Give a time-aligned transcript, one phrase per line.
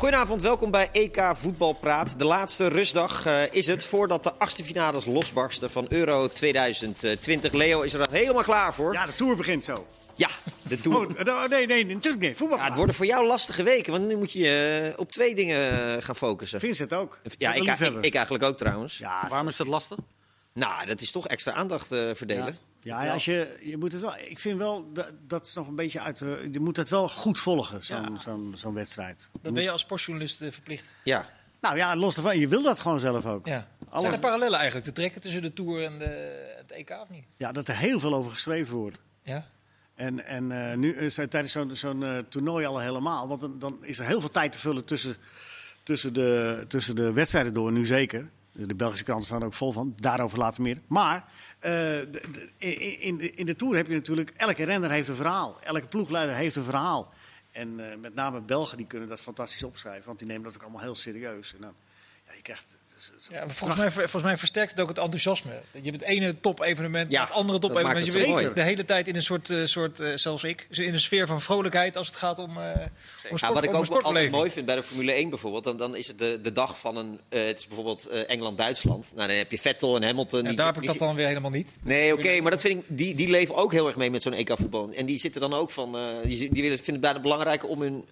[0.00, 2.18] Goedenavond, welkom bij EK Voetbalpraat.
[2.18, 7.52] De laatste rustdag uh, is het voordat de achtste finales losbarsten van Euro 2020.
[7.52, 8.92] Leo is er al helemaal klaar voor.
[8.92, 9.86] Ja, de Tour begint zo.
[10.14, 10.28] Ja,
[10.68, 11.28] de Tour.
[11.28, 12.36] Oh, nee, nee, natuurlijk niet.
[12.36, 12.58] Voetbal.
[12.58, 16.02] Ja, het worden voor jou lastige weken, want nu moet je uh, op twee dingen
[16.02, 16.60] gaan focussen.
[16.60, 17.18] Vincent ook.
[17.38, 18.98] Ja, ik, ik, ik, eigenlijk ook trouwens.
[18.98, 19.98] Ja, Waarom is dat lastig?
[20.54, 22.46] Nou, dat is toch extra aandacht uh, verdelen.
[22.46, 22.69] Ja.
[22.82, 24.16] Ja, als je, je moet het wel.
[24.16, 26.18] Ik vind wel dat, dat is nog een beetje uit.
[26.52, 28.16] Je moet het wel goed volgen, zo'n ja.
[28.16, 29.28] zo'n zo'n wedstrijd.
[29.42, 30.84] Dat ben je als sportjournalist uh, verplicht.
[31.04, 31.28] Ja.
[31.60, 33.46] Nou ja, los ervan, je wil dat gewoon zelf ook.
[33.46, 33.66] Ja.
[33.88, 34.02] Alles...
[34.02, 37.24] Zijn er parallellen eigenlijk te trekken tussen de Tour en de, het EK of niet?
[37.36, 39.00] Ja, dat er heel veel over geschreven wordt.
[39.22, 39.46] Ja.
[39.94, 43.28] En, en uh, nu is uh, tijdens zo'n zo'n uh, toernooi al helemaal.
[43.28, 45.16] Want dan, dan, is er heel veel tijd te vullen tussen,
[45.82, 48.28] tussen, de, tussen de wedstrijden door, nu zeker.
[48.52, 49.94] De Belgische kranten staan er ook vol van.
[49.96, 50.78] Daarover later meer.
[50.86, 51.24] Maar
[51.60, 52.48] de,
[52.98, 54.32] in, de, in de Tour heb je natuurlijk...
[54.36, 55.58] Elke renner heeft een verhaal.
[55.62, 57.12] Elke ploegleider heeft een verhaal.
[57.50, 60.06] En uh, met name Belgen die kunnen dat fantastisch opschrijven.
[60.06, 61.54] Want die nemen dat ook allemaal heel serieus.
[61.54, 61.74] En dan,
[62.26, 62.76] ja, je krijgt...
[63.28, 65.60] Ja, volgens, mij, volgens mij versterkt het ook het enthousiasme.
[65.72, 68.06] Je hebt het ene top-evenement, ja, het andere top-evenement.
[68.06, 71.00] Je bent de hele tijd in een soort, uh, soort uh, zelfs ik, in een
[71.00, 74.30] sfeer van vrolijkheid als het gaat om, uh, om sport, ja, Wat ik ook altijd
[74.30, 76.96] mooi vind bij de Formule 1 bijvoorbeeld, dan, dan is het de, de dag van
[76.96, 79.12] een, uh, het is bijvoorbeeld Engeland-Duitsland.
[79.14, 80.42] Nou, dan heb je Vettel en Hamilton.
[80.42, 81.76] Ja, die, daar heb ik dat dan weer helemaal niet.
[81.82, 84.22] Nee, oké, okay, maar dat vind ik, die, die leven ook heel erg mee met
[84.22, 84.90] zo'n EK-voetbal.
[84.90, 88.04] En die zitten dan ook van, die, die willen, vinden het bijna belangrijker om, hun,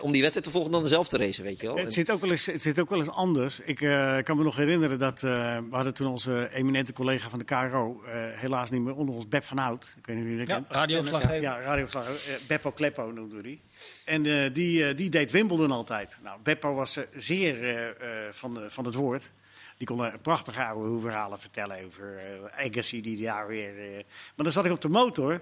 [0.00, 1.76] om die wedstrijd te volgen dan zelf te racen, weet je wel.
[1.76, 3.60] Het zit ook wel eens, het zit ook wel eens anders.
[3.64, 3.80] Ik
[4.30, 8.02] kan me nog herinneren dat uh, we hadden toen onze eminente collega van de KRO,
[8.04, 9.94] uh, helaas niet meer onder ons, Beb van Hout.
[9.98, 10.70] Ik weet niet jullie dat ja, kent.
[10.70, 11.40] radioverslaggever.
[11.40, 12.32] Ja, radioverslaggever.
[12.32, 13.60] Uh, Beppo Kleppo noemden we die.
[14.04, 14.22] En
[14.52, 16.18] die, die deed Wimbledon altijd.
[16.22, 17.94] Nou, Beppo was zeer
[18.30, 19.32] van, de, van het woord.
[19.76, 22.20] Die kon een prachtige oude verhalen vertellen over
[22.56, 23.74] Agassi die daar weer...
[24.34, 25.40] maar dan zat ik op de motor...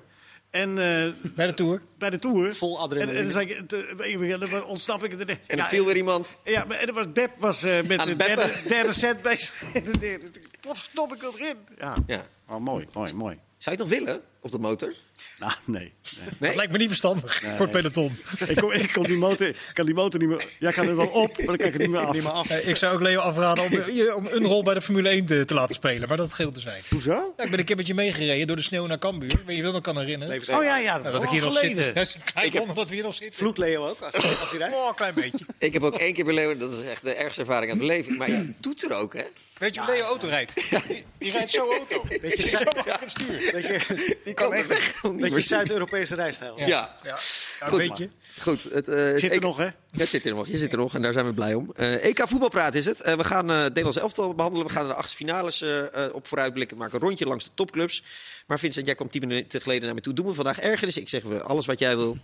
[0.50, 1.82] En, uh, bij de Tour?
[1.98, 2.54] Bij de Tour.
[2.54, 3.12] Vol adrenaline.
[3.12, 5.28] En, en dan, zei ik, dan ontsnap ik het.
[5.28, 6.36] En dan ja, viel er iemand.
[6.44, 9.62] Ja, maar, en dan was Beb was, uh, met de derde, derde set bezig.
[10.60, 11.56] Wat stop ik erin?
[11.78, 12.26] Ja, ja.
[12.48, 13.38] Oh, mooi, mooi, mooi.
[13.58, 14.94] Zou je het nog willen op de motor?
[15.38, 15.92] Nou, nee.
[16.38, 16.38] nee.
[16.38, 17.56] Dat lijkt me niet verstandig nee.
[17.56, 18.16] voor het peloton.
[18.48, 20.46] ik, kom, ik kom die motor, kan die motor niet meer...
[20.58, 22.14] Jij kan er wel op, maar dan kan ik het niet meer af.
[22.14, 22.50] Niet meer af.
[22.50, 23.72] ik zou ook Leo afraden om,
[24.14, 26.08] om, een rol bij de Formule 1 te, te laten spelen.
[26.08, 26.82] Maar dat geldt te zijn.
[26.90, 27.34] Hoezo?
[27.36, 29.42] Ja, ik ben een keer met je meegereden door de sneeuw naar Cambuur.
[29.46, 30.40] Weet je wel nog kan herinneren?
[30.56, 30.98] Oh ja, ja.
[30.98, 31.76] Dat, dat ik hier nog zit.
[31.76, 33.38] Dat is een klein dat we hier nog zitten.
[33.38, 34.74] Vloekt Leo ook als, als hij rijdt?
[34.74, 35.46] Oh, een klein beetje.
[35.58, 36.56] ik heb ook één keer bij Leo...
[36.56, 38.16] Dat is echt de ergste ervaring aan het leven.
[38.16, 39.24] Maar ja, doet er ook, hè?
[39.58, 40.54] Weet je hoe Leo auto rijdt?
[40.88, 42.04] Die, die rijdt zo auto.
[42.20, 43.50] Weet je, zo achter het stuur.
[43.52, 45.02] Weet je, die kan echt weg.
[45.02, 46.58] Weet je, Zuid-Europese rijstijl.
[46.58, 46.66] Ja.
[46.66, 46.98] ja.
[47.02, 47.16] ja.
[47.66, 48.08] Goed, weet je.
[48.40, 48.62] Goed.
[48.62, 49.68] Het, uh, zit er ik, nog, hè?
[49.90, 50.48] Het zit er nog.
[50.48, 51.72] Je zit er nog en daar zijn we blij om.
[51.76, 53.06] Uh, EK voetbalpraat is het.
[53.06, 54.66] Uh, we gaan uh, Nederlands elftal behandelen.
[54.66, 55.64] We gaan de achtste finales
[56.12, 56.76] op vooruitblikken.
[56.76, 58.02] Maken een rondje langs de topclubs.
[58.46, 60.14] Maar Vincent, jij kwam tien minuten geleden naar me toe.
[60.14, 60.96] Doen we vandaag ergernis?
[60.96, 62.18] Ik zeg we alles wat jij wil.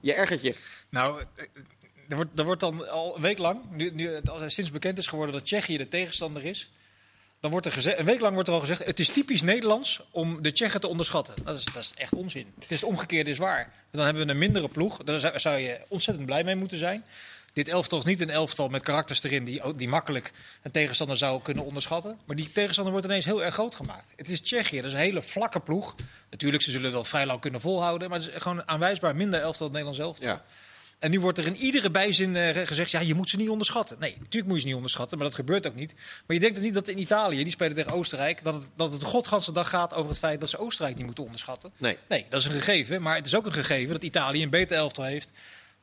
[0.00, 0.54] Je ergert je.
[0.90, 1.24] Nou,
[2.08, 5.44] er wordt, er wordt dan al een week lang, nu, sinds bekend is geworden dat
[5.44, 6.70] Tsjechië de tegenstander is,
[7.40, 10.00] dan wordt er gezegd, een week lang wordt er al gezegd, het is typisch Nederlands
[10.10, 11.34] om de Tsjechen te onderschatten.
[11.44, 12.52] Dat is, dat is echt onzin.
[12.54, 13.72] Het is het omgekeerde is waar.
[13.90, 15.04] Dan hebben we een mindere ploeg.
[15.04, 17.04] Daar zou je ontzettend blij mee moeten zijn.
[17.52, 21.42] Dit elftal is niet een elftal met karakters erin die, die makkelijk een tegenstander zou
[21.42, 22.18] kunnen onderschatten.
[22.24, 24.12] Maar die tegenstander wordt ineens heel erg groot gemaakt.
[24.16, 25.94] Het is Tsjechië, dat is een hele vlakke ploeg.
[26.30, 28.08] Natuurlijk, ze zullen het wel vrij lang kunnen volhouden.
[28.10, 30.28] Maar het is gewoon aanwijsbaar minder elftal dan het Nederlands elftal.
[30.28, 30.44] Ja.
[30.98, 33.98] En nu wordt er in iedere bijzin uh, gezegd, ja, je moet ze niet onderschatten.
[33.98, 35.94] Nee, natuurlijk moet je ze niet onderschatten, maar dat gebeurt ook niet.
[35.94, 38.90] Maar je denkt ook niet dat in Italië, die spelen tegen Oostenrijk, dat het, dat
[38.90, 41.72] het de godganse dag gaat over het feit dat ze Oostenrijk niet moeten onderschatten.
[41.76, 41.98] Nee.
[42.08, 43.02] nee, dat is een gegeven.
[43.02, 45.30] Maar het is ook een gegeven dat Italië een beter elftal heeft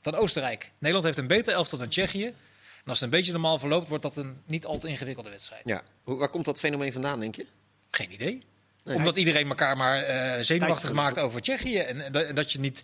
[0.02, 0.72] dan Oostenrijk.
[0.78, 2.26] Nederland heeft een beter elftal dan Tsjechië.
[2.26, 5.62] En als het een beetje normaal verloopt, wordt dat een niet al te ingewikkelde wedstrijd.
[5.66, 5.82] Ja.
[6.04, 7.46] Waar komt dat fenomeen vandaan, denk je?
[7.92, 8.44] Geen idee.
[8.84, 8.96] Nee.
[8.96, 11.78] Omdat iedereen elkaar maar uh, zenuwachtig maakt over Tsjechië.
[11.78, 12.84] En, en dat je niet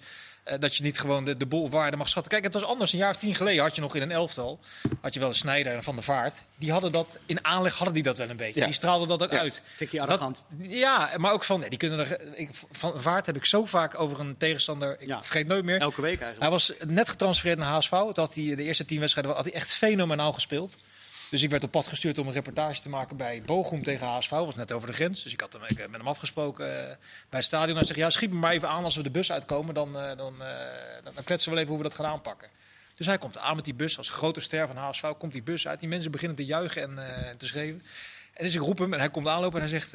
[0.60, 2.32] dat je niet gewoon de, de boel waarde mag schatten.
[2.32, 2.94] Kijk, het was anders.
[2.94, 4.60] Een jaar of tien geleden had je nog in een elftal.
[5.02, 6.42] Had je wel een Snijder en Van der Vaart.
[6.56, 8.60] Die hadden dat in aanleg hadden die dat wel een beetje.
[8.60, 8.66] Ja.
[8.66, 9.40] Die straalden dat ook ja.
[9.40, 9.62] uit.
[9.78, 10.46] Tikje arrogant.
[10.50, 11.60] Dat, ja, maar ook van.
[11.60, 14.96] Nee, die kunnen er, ik, van Vaart heb ik zo vaak over een tegenstander.
[15.00, 15.24] Ik ja.
[15.24, 15.81] vergeet nooit meer.
[15.81, 16.42] Elke week eigenlijk.
[16.42, 17.90] Hij was net getransfereerd naar HSV.
[17.90, 20.78] Toen had hij de eerste tien wedstrijden had hij echt fenomenaal gespeeld.
[21.30, 24.30] Dus ik werd op pad gestuurd om een reportage te maken bij Bochum tegen HSV.
[24.30, 25.24] was net over de grens.
[25.24, 26.98] Dus ik had hem, ik met hem afgesproken uh, bij
[27.30, 27.76] het stadion.
[27.76, 29.74] Hij zegt, ja, schiet me maar even aan als we de bus uitkomen.
[29.74, 30.48] Dan, uh, dan, uh,
[31.04, 32.50] dan, kletsen we wel even hoe we dat gaan aanpakken.
[32.96, 33.98] Dus hij komt aan met die bus.
[33.98, 35.80] Als grote ster van HSV komt die bus uit.
[35.80, 37.84] Die mensen beginnen te juichen en te schreeuwen.
[38.34, 39.92] En dus ik roep hem en hij komt aanlopen en hij zegt...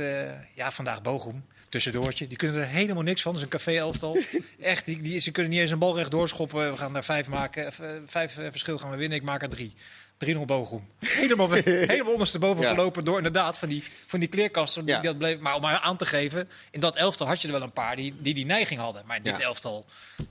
[0.55, 1.45] ja, vandaag Bochum.
[1.69, 2.27] Tussendoortje.
[2.27, 3.33] Die kunnen er helemaal niks van.
[3.33, 4.19] Dat is een café-elftal.
[4.61, 6.71] Echt, die, die, ze kunnen niet eens een bal recht doorschoppen.
[6.71, 7.73] We gaan daar vijf maken.
[8.07, 9.19] Vijf verschil gaan we winnen.
[9.19, 9.75] Ik maak er drie.
[10.25, 10.89] 3-0 Bochum.
[11.21, 11.51] Helemaal,
[11.93, 12.71] helemaal ondersteboven Ja.
[12.71, 14.85] gelopen door inderdaad van die, van die kleerkasten.
[14.85, 15.01] Die Ja.
[15.01, 15.39] dat bleef.
[15.39, 17.97] Maar om maar aan te geven, in dat elftal had je er wel een paar
[17.97, 19.03] die die, die neiging hadden.
[19.07, 19.45] Maar in dit Ja.
[19.45, 19.87] elftal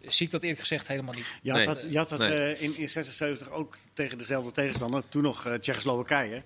[0.07, 1.25] zie ik dat eerlijk gezegd helemaal niet.
[1.41, 1.67] Je had Nee.
[1.67, 2.53] dat, je had dat Nee.
[2.53, 5.03] eh, in, in 76 ook tegen dezelfde tegenstander.
[5.09, 6.43] Toen nog eh, Tsjechoslowakije.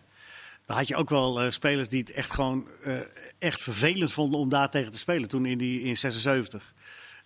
[0.65, 2.93] Daar had je ook wel eh, spelers die het echt gewoon eh,
[3.39, 5.29] echt vervelend vonden om daar tegen te spelen.
[5.29, 6.73] Toen in, die, in 76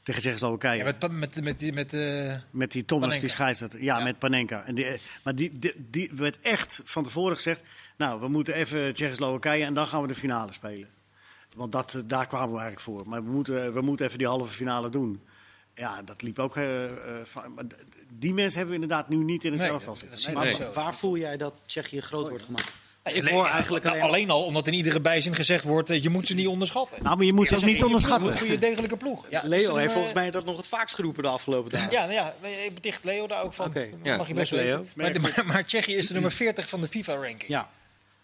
[0.03, 0.77] tegen Tsjechoslowakije.
[0.77, 3.19] Ja, met, met, met, die- met, eh, Met die Thomas, Panenka.
[3.19, 3.83] die scheidsrechter.
[3.83, 4.03] Ja, Ja.
[4.03, 4.63] met Panenka.
[4.65, 7.63] En die, eh, maar die, die, die werd echt van tevoren gezegd...
[7.97, 10.87] nou, we moeten even Tsjechoslowakije en dan gaan we de finale spelen.
[11.55, 13.07] Want dat, eh, daar kwamen we eigenlijk voor.
[13.07, 15.21] Maar we moeten, we moeten even die halve finale doen.
[15.75, 16.53] Ja, dat liep ook...
[17.23, 17.75] van- maar d-
[18.09, 20.33] die mensen hebben we inderdaad nu niet in het Nee, elftal zitten.
[20.33, 20.57] Nee.
[20.73, 22.71] waar voel jij dat Tsjechië groot wordt gemaakt?
[23.03, 26.09] Ik alleen- hoor eigenlijk nou, alleen- al omdat in iedere bijzin gezegd wordt, eh, je
[26.09, 27.03] moet ze niet onderschatten.
[27.03, 28.37] Nou, maar je moet ze ook niet een- Een onderschatten.
[28.37, 29.25] goede degelijke ploeg.
[29.29, 31.91] Ja, Leo heeft volgens mij dat nog het vaakst geroepen de afgelopen dagen.
[31.91, 32.33] Ja, nou ja,
[32.65, 33.73] ik beticht Leo daar ook van.
[34.03, 34.51] Ja, mag je best.
[34.51, 34.85] Leo.
[34.95, 37.49] Maar, maar, maar Tsjechië is de nummer 40 van de FIFA-ranking.
[37.49, 37.69] Ja.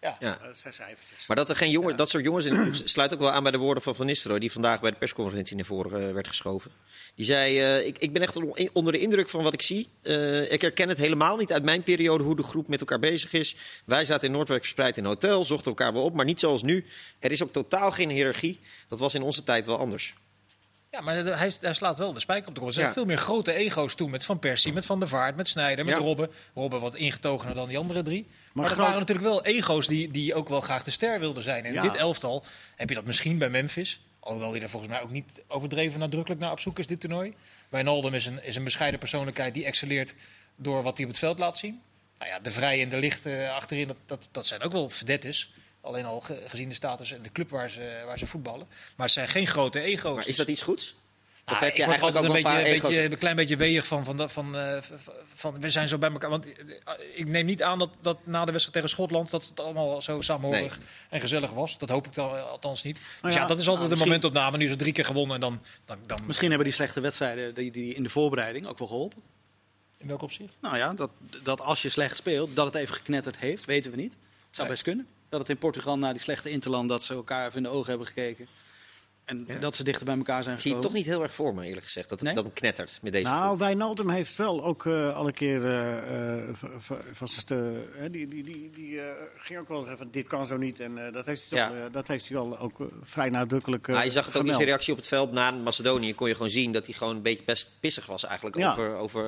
[0.01, 0.17] Ja.
[0.19, 0.37] Ja.
[0.43, 1.27] Dat zijn cijfertjes.
[1.27, 3.57] Maar dat er geen jongen, dat soort jongens ploeg sluit ook wel aan bij de
[3.57, 6.71] woorden van Van Nistelrooy, die vandaag bij de persconferentie naar voren eh, werd geschoven.
[7.15, 9.89] Die zei: eh, ik, ik ben echt on- onder de indruk van wat ik zie.
[10.01, 13.33] Eh, ik herken het helemaal niet uit mijn periode hoe de groep met elkaar bezig
[13.33, 13.55] is.
[13.85, 16.63] Wij zaten in Noordwijk verspreid in een hotel, zochten elkaar wel op, maar niet zoals
[16.63, 16.85] nu.
[17.19, 18.59] Er is ook totaal geen hiërarchie.
[18.87, 20.13] Dat was in onze tijd wel anders.
[20.91, 22.69] Ja, maar hij, hij slaat wel de spijker op de kop.
[22.69, 22.93] Er zijn Ja.
[22.93, 24.09] veel meer grote ego's toen.
[24.09, 25.99] Met Van Persie, met Van der Vaart, met Snijder, met Ja.
[26.01, 26.29] Robben.
[26.53, 28.27] Robben wat ingetogener dan die andere drie.
[28.53, 31.43] Maar, dat groot- waren natuurlijk wel ego's die, die ook wel graag de ster wilden
[31.43, 31.63] zijn.
[31.63, 31.81] En in Ja.
[31.81, 32.43] dit elftal
[32.75, 34.01] heb je dat misschien bij Memphis.
[34.19, 37.33] Alhoewel die er volgens mij ook niet overdreven nadrukkelijk naar op zoek is, dit toernooi.
[37.69, 40.15] Wijnaldum is een, is een bescheiden persoonlijkheid die excelleert
[40.55, 41.81] door wat hij op het veld laat zien.
[42.19, 44.89] Nou ja, de Vrij en de Licht eh, achterin, dat, dat, dat zijn ook wel
[44.89, 45.51] vedettes.
[45.87, 48.67] Alleen al ge- gezien de status en de club waar ze, waar ze voetballen.
[48.95, 50.15] Maar het zijn geen grote ego's.
[50.15, 50.95] Maar is dat iets goeds?
[51.43, 54.29] Ah, heb ik word altijd een, beetje, een, beetje, een klein beetje weeg van, van,
[54.29, 54.77] van, eh,
[55.33, 56.29] van, we zijn zo bij elkaar.
[56.29, 59.59] Want eh, ik neem niet aan dat, dat na de wedstrijd tegen Schotland dat het
[59.59, 60.79] allemaal zo samenhorig
[61.09, 61.77] en gezellig was.
[61.77, 62.99] Dat hoop ik dan eh, althans niet.
[63.21, 64.57] Dus ja, ja, dat is altijd nou, een momentopname.
[64.57, 67.53] Nu is het drie keer gewonnen en dan, dan, dan Misschien hebben die slechte wedstrijden
[67.53, 69.21] die, die in de voorbereiding ook wel geholpen.
[69.97, 70.53] in welk opzicht?
[70.61, 71.09] Nou ja, dat,
[71.43, 74.11] dat als je slecht speelt, dat het even geknetterd heeft, weten we niet.
[74.13, 74.69] Het zou Nee.
[74.77, 75.07] best kunnen.
[75.29, 77.89] Dat het in Portugal na die slechte interland, dat ze elkaar even in de ogen
[77.89, 78.47] hebben gekeken.
[79.27, 79.55] En Ja.
[79.59, 80.99] dat ze dichter bij elkaar zijn Ik zie het gekomen.
[81.01, 82.09] toch niet heel erg voor me, eerlijk gezegd.
[82.09, 82.33] Dat, Nee?
[82.33, 83.59] dat knettert met deze Nou, groep.
[83.59, 86.55] Wijnaldum heeft wel ook eh, al een keer eh, eh,
[87.97, 89.07] hè, die, die, die, die eh,
[89.37, 90.79] ging ook wel zeggen van dit kan zo niet.
[90.79, 91.89] En eh, dat, heeft hij toch, Ja.
[91.89, 94.91] dat heeft hij wel ook vrij nadrukkelijk Maar je zag het ook in zijn reactie
[94.91, 96.13] op het veld na Macedonië.
[96.15, 98.57] Kon je gewoon zien dat hij gewoon een beetje best pissig was eigenlijk.
[98.57, 98.71] Ja.
[98.71, 99.23] Over, over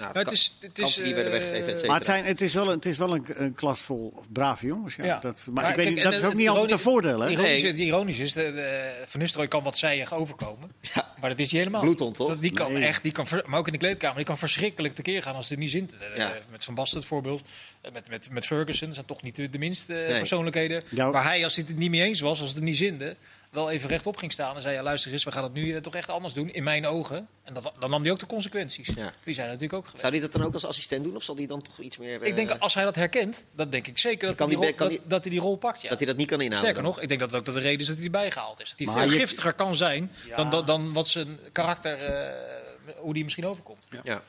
[0.00, 1.86] nou, het is, het is, die werden weggegeven.
[1.86, 4.66] Maar het, zijn, het is wel een, het is wel een, een klas vol brave
[4.66, 4.96] jongens.
[4.96, 5.04] Ja.
[5.04, 5.18] Ja.
[5.18, 7.20] Dat, maar Maar ik weet kijk, niet, en dat is ook niet altijd een voordeel.
[7.20, 7.28] Hè?
[7.28, 7.70] Ironisch, Nee.
[7.70, 10.72] Het ironisch is, de, Nistelrooy kan wat zijig overkomen.
[10.94, 11.14] Ja.
[11.20, 11.80] Maar dat is hij helemaal.
[11.80, 12.28] Bloedhond, toch?
[12.28, 12.84] Dat- Die kan Nee.
[12.84, 15.52] echt, die kan, maar ook in de kleedkamer, die kan verschrikkelijk tekeer gaan als het
[15.52, 15.94] er niet zint.
[15.98, 16.32] Eh, Ja.
[16.50, 17.48] Met Van Basten het voorbeeld,
[17.80, 20.18] Eh, met, met, met Ferguson, dat zijn toch niet de, de minste eh, Nee.
[20.18, 20.82] persoonlijkheden.
[20.88, 21.10] Ja.
[21.10, 23.16] Waar hij, als hij het niet mee eens was, als het hem niet zinde,
[23.50, 25.80] wel even rechtop ging staan en zei, ja, luister eens, we gaan het nu eh,
[25.80, 27.28] toch echt anders doen, in mijn ogen.
[27.42, 28.90] En dat, dan nam hij ook de consequenties.
[28.94, 29.12] Ja.
[29.24, 30.00] Die zijn natuurlijk ook geweest.
[30.00, 31.16] Zou hij dat dan ook als assistent doen?
[31.16, 32.22] Of zal hij dan toch iets meer...
[32.22, 34.66] Ik denk, eh, als hij dat herkent, dat denk ik zeker dat, Kan hij, die
[34.66, 35.82] die rol, kan dat, dat hij die rol pakt.
[35.82, 35.88] Ja.
[35.88, 36.70] dat hij dat niet kan inhouden?
[36.70, 36.92] Sterker dan?
[36.92, 38.68] nog, ik denk dat ook dat de reden is dat hij erbij gehaald is.
[38.70, 40.36] Dat hij Maar veel je- giftiger kan zijn Ja.
[40.36, 42.47] dan, dan, dan wat zijn karakter, eh,
[42.96, 43.86] hoe die misschien overkomt.
[43.90, 44.00] Ja.
[44.04, 44.22] Ja,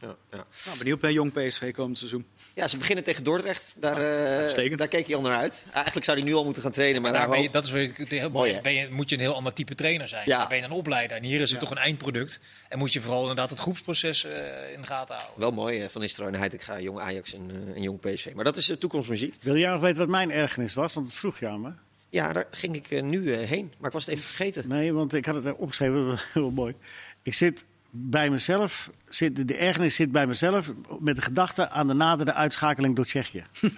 [0.00, 0.16] ja.
[0.64, 2.26] Nou, benieuwd bij Jong PSV komend seizoen.
[2.54, 3.74] ja, ze beginnen tegen Dordrecht.
[3.76, 4.78] Daar, eh, Uitstekend.
[4.78, 5.64] daar keek hij al naar uit.
[5.72, 7.02] Eigenlijk zou hij nu al moeten gaan trainen.
[7.02, 8.60] Maar Daar daar ben je, hoop- dat is weer heel Mooi?
[8.60, 10.28] Ben je, moet je een heel ander type trainer zijn.
[10.28, 10.38] Ja.
[10.38, 11.16] Dan ben je een opleider.
[11.16, 12.40] En hier is het toch een eindproduct.
[12.68, 15.40] En moet je vooral inderdaad het groepsproces eh, in de gaten houden.
[15.40, 18.32] Wel mooi eh, van Nistelrooy en Heitinga, jong Ajax en, en jong PSV.
[18.34, 19.34] Maar dat is de toekomstmuziek.
[19.40, 20.94] Wil jij nog weten wat mijn ergernis was?
[20.94, 21.70] Want dat vroeg je aan me.
[22.08, 23.72] Ja, daar ging ik nu eh, heen.
[23.78, 24.68] Maar ik was het even vergeten.
[24.68, 25.94] Nee, want ik had het opgeschreven.
[26.00, 26.74] Dat was heel mooi.
[27.22, 27.64] Ik zit
[27.96, 28.90] bij mezelf.
[29.08, 30.72] Zit, de ergernis zit bij mezelf.
[31.00, 33.44] Met de gedachte aan de nadere uitschakeling door Tsjechië.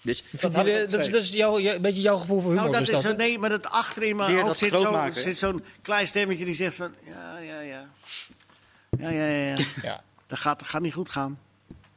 [0.00, 1.12] Dus Dat, had ik dat, is, opgeschreven.
[1.12, 2.70] dat is jouw, een beetje jouw gevoel voor humor.
[2.70, 4.58] Nou, dat is dat, zo, nee, maar dat achter in mijn hoofd
[5.14, 6.94] zit zo'n klein stemmetje die zegt van...
[7.06, 7.88] Ja, ja, ja.
[8.98, 9.44] Ja, ja, ja.
[9.56, 9.56] ja.
[9.82, 10.02] ja.
[10.26, 11.38] Dat gaat, dat gaat niet goed gaan.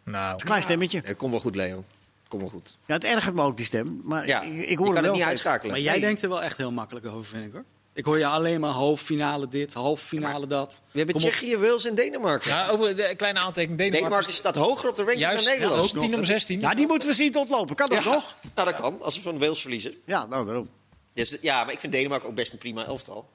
[0.04, 1.16] Nou, Een klein stemmetje.
[1.16, 1.84] kom wel goed, Leo.
[2.28, 2.78] Kom wel goed.
[2.86, 4.02] Ja, het ergert me ook, die stem.
[4.04, 5.72] Maar Ja, ik, ik je hoor kan het wel niet uitschakelen.
[5.72, 6.02] Maar jij Nee.
[6.02, 7.64] denkt er wel echt heel makkelijk over, vind ik hoor.
[7.98, 10.82] Ik hoor je alleen maar halffinale dit, halffinale dat.
[10.92, 11.30] We hebben Kom op.
[11.32, 12.50] Tsjechië, Wales en Denemarken.
[12.50, 13.78] ja, over de kleine aantekening.
[13.80, 15.94] Denemarken, Denemarken staat hoger op de ranking juist dan ja, Nederland.
[15.94, 16.60] ook 10 nummer 16.
[16.60, 17.76] Ja, die moeten we zien te ontlopen.
[17.76, 18.38] Kan dat Ja, nog?
[18.56, 19.94] Nou, dat kan, als we van Wales verliezen.
[20.06, 20.70] Ja, nou daarom.
[21.14, 23.30] Dus, ja, maar ik vind Denemarken ook best een prima elftal.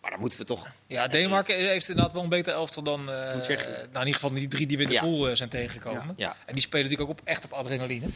[0.00, 0.66] Maar dan moeten we toch...
[0.86, 3.64] Ja, Denemarken heeft inderdaad wel een beter elftal dan, eh, Tsjechië.
[3.66, 5.02] nou, in ieder geval die drie die we in de Ja.
[5.02, 6.14] pool eh, zijn tegengekomen.
[6.16, 6.36] Ja.
[6.46, 8.06] En die spelen natuurlijk ook op, echt op adrenaline.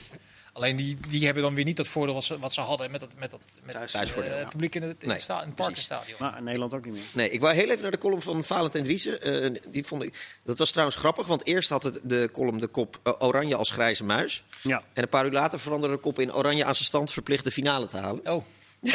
[0.60, 3.00] Alleen die, die hebben dan weer niet dat voordeel wat ze, wat ze hadden met
[3.00, 5.46] dat, met dat met Thuis- thuisvoordeel, eh, publiek in het, in Nee, het, sta, in
[5.46, 5.86] het precies.
[5.86, 6.16] Parkenstadion.
[6.30, 7.02] Maar in Nederland ook niet meer.
[7.12, 9.22] Nee, ik wou heel even naar de column van Valentijn Driessen.
[9.22, 12.66] Eh, die vond ik, dat was trouwens grappig, want eerst had het de column de
[12.66, 14.42] kop eh, Oranje als grijze muis.
[14.62, 14.82] Ja.
[14.92, 17.50] En een paar uur later veranderde de kop in Oranje aan zijn stand verplicht de
[17.50, 18.26] finale te halen.
[18.32, 18.44] Oh,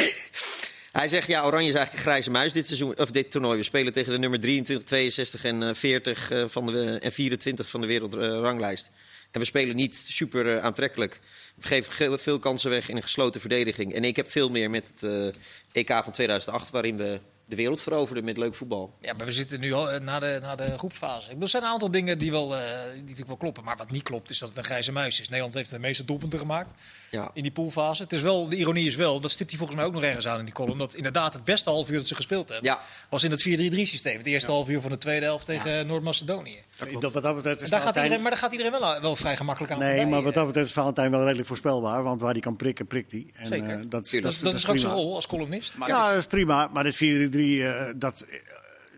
[0.92, 3.58] Hij zegt, ja, Oranje is eigenlijk een grijze muis dit, seizoen, of dit toernooi.
[3.58, 7.68] We spelen tegen de nummer 23, 62 en eh, 40 eh, van de, en 24
[7.68, 8.90] van de wereldranglijst.
[9.30, 11.20] En we spelen niet super eh, aantrekkelijk.
[11.56, 13.94] We geven ge- veel kansen weg in een gesloten verdediging.
[13.94, 15.26] En ik heb veel meer met het eh,
[15.72, 18.94] EK van 2008, waarin we de wereld veroverden met leuk voetbal.
[19.00, 21.20] ja, maar we zitten nu al eh, na de, na de groepsfase.
[21.22, 22.60] Ik bedoel, Er zijn een aantal dingen die, wel, eh,
[22.92, 23.64] die natuurlijk wel kloppen.
[23.64, 25.26] Maar wat niet klopt is dat het een grijze muis is.
[25.28, 26.70] Nederland heeft de meeste doelpunten gemaakt
[27.10, 27.30] Ja.
[27.34, 28.02] in die poolfase.
[28.02, 30.26] Het is wel, de ironie is wel, dat stipt hij volgens mij ook nog ergens
[30.28, 30.78] aan in die column.
[30.78, 32.80] Dat inderdaad het beste half uur dat ze gespeeld hebben, Ja.
[33.10, 34.16] was in dat 4-3-3 systeem.
[34.18, 36.58] Het eerste half uur van de tweede helft tegen Noord-Macedonië.
[37.00, 39.16] Dat, wat dat betreft is En daar gaat iedereen, maar daar gaat iedereen wel, wel
[39.16, 40.36] vrij gemakkelijk aan Nee, voorbij, maar wat eh.
[40.36, 42.02] dat betreft is Valentijn wel redelijk voorspelbaar.
[42.02, 43.26] Want waar hij kan prikken, prikt hij.
[43.34, 43.68] En, Zeker.
[43.70, 44.78] eh, dat, is- Dat, is- dat is ook prima.
[44.78, 45.76] zijn rol als columnist.
[45.76, 46.70] Maar ja, dat is prima.
[46.72, 46.94] Maar dit
[47.36, 48.38] 4-3, eh, dat, eh,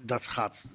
[0.02, 0.68] dat gaat...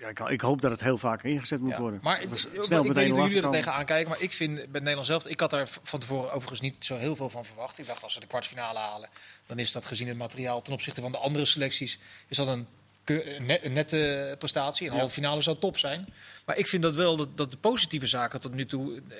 [0.00, 1.80] Ja, ik, ik hoop dat het heel vaak ingezet moet Ja.
[1.80, 2.00] worden.
[2.02, 2.30] Maar ik, ik,
[2.68, 2.70] weet
[3.06, 5.76] niet hoe jullie er tegenaan kijken, maar ik vind bij Nederland zelf, ik had v-
[5.82, 7.78] van tevoren overigens niet zo heel veel van verwacht.
[7.78, 9.08] Ik dacht als ze de kwartfinale halen,
[9.46, 11.98] dan is dat gezien het materiaal ten opzichte van de andere selecties,
[12.28, 12.66] is dat een,
[13.04, 14.88] een net- een nette prestatie.
[14.90, 16.06] Een halve finale zou top zijn.
[16.46, 19.16] Maar ik vind dat wel dat, dat de positieve zaken tot nu toe, eh,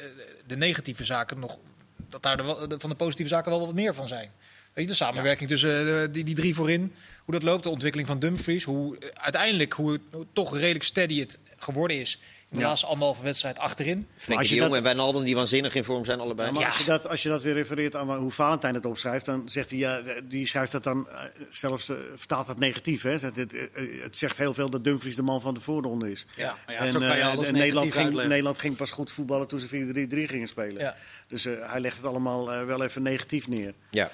[0.47, 1.59] de negatieve zaken nog,
[2.09, 4.31] dat daar de, van de positieve zaken wel wat meer van zijn.
[4.73, 6.95] Weet je, de samenwerking tussen eh, die, die drie voorin,
[7.29, 10.85] hoe dat loopt, de ontwikkeling van Dumfries, hoe eh, uiteindelijk hoe, het- hoe toch redelijk
[10.85, 12.21] steady het geworden is
[12.51, 12.67] de Ja.
[12.67, 14.07] laatste anderhalve wedstrijd achterin.
[14.17, 16.47] Frenkie als de je Jong dat- en Wijnaldum die waanzinnig in vorm zijn allebei.
[16.49, 16.69] Ja, maar Ja.
[16.69, 19.71] Als, je dat, als je dat weer refereert aan hoe Valentijn het opschrijft, dan zegt
[19.71, 21.21] hij, ja, die schrijft dat dan eh,
[21.51, 23.03] zelfs, eh, vertaalt dat negatief.
[23.03, 23.19] Hè?
[23.19, 23.53] Zegt Het,
[24.03, 26.27] het, zegt heel veel dat Dumfries de man van de voorronde is.
[26.37, 28.29] Ja, maar ja, en zo kan je alles en Nederland, ging, uitleggen.
[28.31, 30.81] Nederland ging pas goed voetballen toen ze 4-3-3 gingen spelen.
[30.83, 30.97] Ja.
[31.27, 33.75] Dus eh, hij legt het allemaal wel even negatief neer.
[33.91, 34.11] Ja.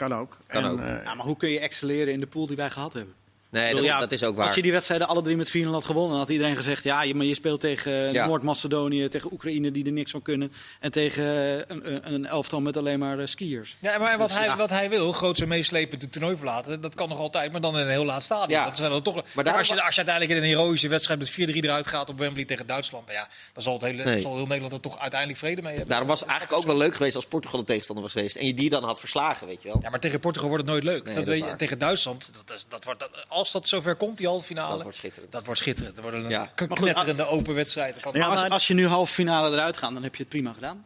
[0.00, 0.36] Kan ook.
[0.46, 0.80] Kan en, ook.
[0.80, 3.14] eh, Ja, maar hoe kun je excelleren in de pool die wij gehad hebben?
[3.50, 4.46] Nee, dat, bedoel, ja, dat is ook waar.
[4.46, 7.02] Als je die wedstrijden alle drie met 4-0 had gewonnen, dan had iedereen gezegd: ja,
[7.02, 8.26] je, maar je speelt tegen eh, Ja.
[8.26, 10.52] Noord-Macedonië, tegen Oekraïne die er niks van kunnen.
[10.80, 13.76] En tegen eh, een, een, een elftal met alleen maar eh, skiers.
[13.78, 14.56] Ja, maar wat Dus, hij, ja.
[14.56, 17.74] wat hij wil, groots en meeslepend het toernooi verlaten, dat kan nog altijd, maar dan
[17.74, 18.58] in een heel laat stadion.
[18.60, 18.64] Ja.
[18.64, 21.30] Dat zijn dan toch, maar als, je, als je uiteindelijk in een heroïsche wedstrijd met
[21.30, 24.20] 4-3 eruit gaat op Wembley tegen Duitsland, ja, dan zal, het hele, Nee.
[24.20, 25.88] zal heel Nederland er toch uiteindelijk vrede mee hebben.
[25.90, 28.36] Daarom was het eigenlijk ook wel leuk geweest als Portugal de tegenstander was geweest.
[28.36, 29.78] En je die dan had verslagen, weet je wel.
[29.82, 31.04] Ja, maar tegen Portugal wordt het nooit leuk.
[31.04, 33.94] Nee, dat dat is weet je, tegen Duitsland, dat, dat wordt, dat, als dat zover
[33.94, 35.32] komt, die halve finale, Dat wordt schitterend.
[35.32, 35.94] dat wordt schitterend.
[35.94, 36.50] Dat wordt een Ja.
[36.56, 38.00] knetterende open wedstrijd.
[38.00, 40.52] Kan Ja, als, als je nu halve finale eruit gaat, dan heb je het prima
[40.52, 40.84] gedaan.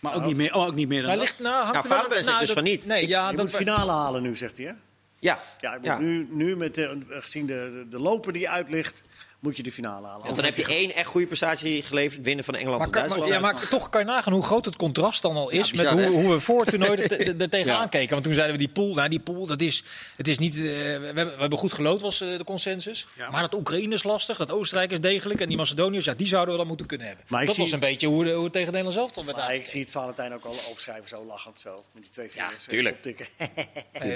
[0.00, 1.26] Maar ook, Nou, niet, meer, oh, ook niet meer dan maar dat.
[1.26, 2.86] ligt, nou, hangt Ja, er wel- nou, dus dat- van niet.
[2.86, 4.66] Nee, Ik- ja, je dat, moet finale halen nu, zegt hij.
[4.66, 4.72] Hè?
[5.18, 5.98] Ja, Ja, je moet Ja.
[5.98, 9.02] Nu, nu met de, gezien de, de, de loper die uit ligt,
[9.40, 10.22] moet je de finale halen.
[10.24, 13.02] want dan heb je één echt goede prestatie geleverd, winnen van Engeland Maar, of kan-
[13.08, 13.42] maar- Duitsland.
[13.44, 16.04] ja, maar toch kan je nagaan hoe groot het contrast dan al is bizar, met
[16.04, 17.86] hoe, hoe we voor het toernooi er, te- tegenaan Ja.
[17.88, 18.10] keken.
[18.10, 19.82] Want toen zeiden we die pool, nou die pool, dat is,
[20.16, 20.70] het is niet, eh, we,
[21.04, 23.06] hebben, we hebben goed gelood was eh, de consensus.
[23.16, 23.30] Ja.
[23.30, 26.52] Maar dat Oekraïne is lastig, dat Oostenrijk is degelijk en die Macedoniërs, ja die zouden
[26.52, 27.24] we dan moeten kunnen hebben.
[27.28, 29.24] Maar ik dat zie- was een beetje hoe, de- hoe het tegen Nederland zelf dan
[29.24, 31.84] werd Maar ik zie het Valentijn ook al opschrijven, zo lachend zo.
[31.92, 32.52] Met die twee vingers.
[32.52, 32.96] eh, tuurlijk.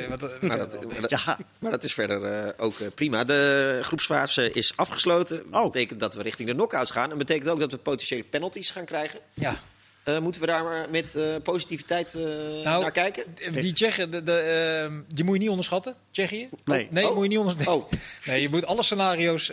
[0.08, 1.38] wat- wat- Maar dat, Ja.
[1.80, 3.24] is verder ook prima.
[3.24, 5.10] De groepsfase is afgesloten.
[5.18, 5.64] Dat Oh.
[5.64, 7.10] betekent dat we richting de knockouts gaan.
[7.10, 9.20] En betekent ook dat we potentiële penalties gaan krijgen.
[9.34, 9.54] ja.
[10.02, 12.22] Eh, moeten we daar maar met eh, positiviteit eh,
[12.64, 13.24] Nou, naar kijken?
[13.52, 16.48] Die Tsjechen, de, de, ehm, die moet je niet onderschatten, Tsjechië.
[16.64, 16.88] Nee.
[16.90, 17.14] nee Oh.
[17.14, 17.74] moet je niet onderschatten.
[17.74, 17.90] Oh,
[18.26, 19.52] Nee, je moet alle scenario's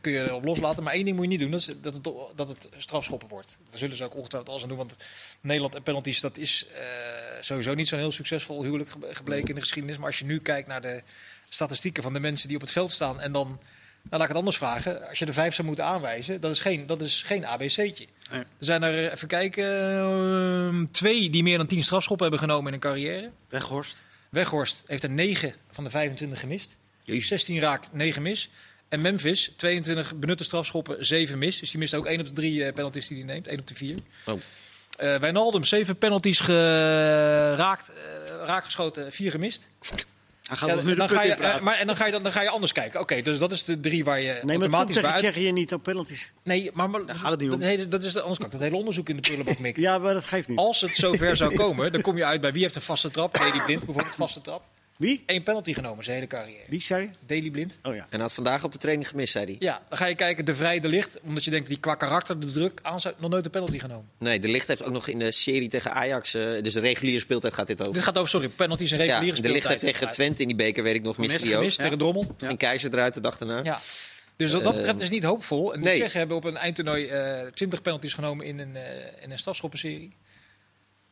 [0.00, 0.82] kun je erop loslaten.
[0.82, 1.50] Maar één ding moet je niet doen.
[1.50, 2.04] Dat, is dat, het,
[2.36, 3.58] dat het strafschoppen wordt.
[3.70, 4.78] Daar zullen ze ook ongetwijfeld alles aan doen.
[4.78, 4.96] Want
[5.40, 6.82] Nederland en penalties, dat is eh,
[7.40, 9.96] sowieso niet zo'n heel succesvol huwelijk ge- gebleken in de geschiedenis.
[9.96, 11.02] Maar als je nu kijkt naar de
[11.48, 13.20] statistieken van de mensen die op het veld staan.
[13.20, 13.60] En dan,
[14.10, 15.08] laat ik het anders vragen.
[15.08, 18.06] Als je er vijf zou moeten aanwijzen, dat is geen, dat is geen ABC'tje.
[18.30, 18.40] Nee.
[18.40, 22.66] Er zijn er, eh, even kijken, ehm, twee die meer dan tien strafschoppen hebben genomen
[22.68, 23.30] in een carrière.
[23.48, 23.96] Weghorst.
[24.30, 26.76] Weghorst heeft er 9 van de 25 gemist.
[27.04, 28.50] 16 raak, 9 mis.
[28.88, 31.58] En Memphis, 22 benutte strafschoppen, 7 mis.
[31.58, 33.66] Dus die mist ook 1 op de 3 eh, penalties die hij neemt, 1 op
[33.66, 33.96] de 4.
[34.26, 34.40] Oh.
[34.96, 37.96] Eh Wijnaldum, 7 penalties geraakt, eh,
[38.44, 39.68] raakgeschoten, 4 gemist.
[40.48, 42.12] Hij gaat Ja, ons nu de dan ga je, eh, maar, en dan ga, je,
[42.12, 43.00] dan, dan ga je anders kijken.
[43.00, 45.34] Oké, dus dat is de drie waar je Nee, maar automatisch bij tegen uit...
[45.34, 46.32] Tsjechië niet op penalties.
[46.42, 47.58] Nee, maar, maar gaat het niet om.
[47.58, 49.82] Dat, hele, dat is de, anders kan ik dat hele onderzoek in de prullenbak mikken.
[49.88, 50.58] Ja, maar dat geeft niet.
[50.58, 53.38] Als het zover zou komen, dan kom je uit bij wie heeft een vaste trap.
[53.38, 54.62] Deli Blind bijvoorbeeld, vaste trap.
[54.98, 55.22] Wie?
[55.26, 56.62] Eén penalty genomen zijn hele carrière.
[56.68, 57.10] Wie zei?
[57.26, 57.78] Deli Blind.
[57.82, 58.06] Oh ja.
[58.10, 59.56] en had vandaag op de training gemist, zei hij.
[59.58, 61.20] Ja, dan ga je kijken, de vrije de licht.
[61.20, 64.08] Omdat je denkt, die qua karakter, de druk aan nog nooit een penalty genomen.
[64.18, 67.20] Nee, de Licht heeft ook nog in de serie tegen Ajax, eh, dus de reguliere
[67.20, 67.92] speeltijd gaat dit over.
[67.92, 70.00] Dit gaat over, sorry, penalties en Ja, reguliere de Licht heeft speeltijd.
[70.02, 71.56] tegen Twente in die beker, weet ik nog, Gemist, hij ook.
[71.58, 72.34] gemist tegen Drommel.
[72.38, 73.60] Geen keizer eruit de dag daarna.
[73.62, 73.78] Ja.
[74.36, 75.74] Dus wat dat betreft is het niet hoopvol.
[75.74, 75.98] En nee.
[75.98, 80.12] Tsjechen hebben op een eindtoernooi eh 20 penalties genomen in een, eh in een strafschoppenserie.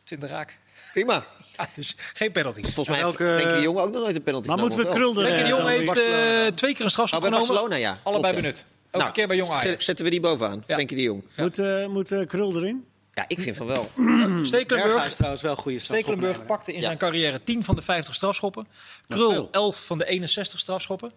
[0.05, 0.59] 20 raak.
[0.93, 1.25] Prima.
[1.57, 2.63] Ja, is geen penalty.
[2.63, 4.85] Volgens mij heeft elke- Frenkie de Jong ook nog nooit een penalty Maar moeten we
[4.85, 5.23] genomen, of wel?
[5.25, 5.39] Krul er...
[5.39, 7.47] Frenkie de Jong eh, heeft eh, twee keer een strafschop Oh, genomen.
[7.49, 7.99] Barcelona, ja.
[8.03, 8.51] Allebei Klopt, ja.
[8.53, 8.67] benut.
[8.87, 9.65] Ook Nou, een keer bij Jong Ajax.
[9.67, 11.23] zet- Zetten we die bovenaan, Frenkie de Jong.
[11.37, 12.85] Moet, eh, moet Krul erin?
[13.15, 13.91] Ja, ik vind van wel.
[14.43, 18.67] Stekelenburg, Berghuis trouwens wel goede Stekelenburg pakte in zijn carrière 10 van de 50 strafschoppen.
[19.09, 21.13] Krul 11 van de 61 strafschoppen.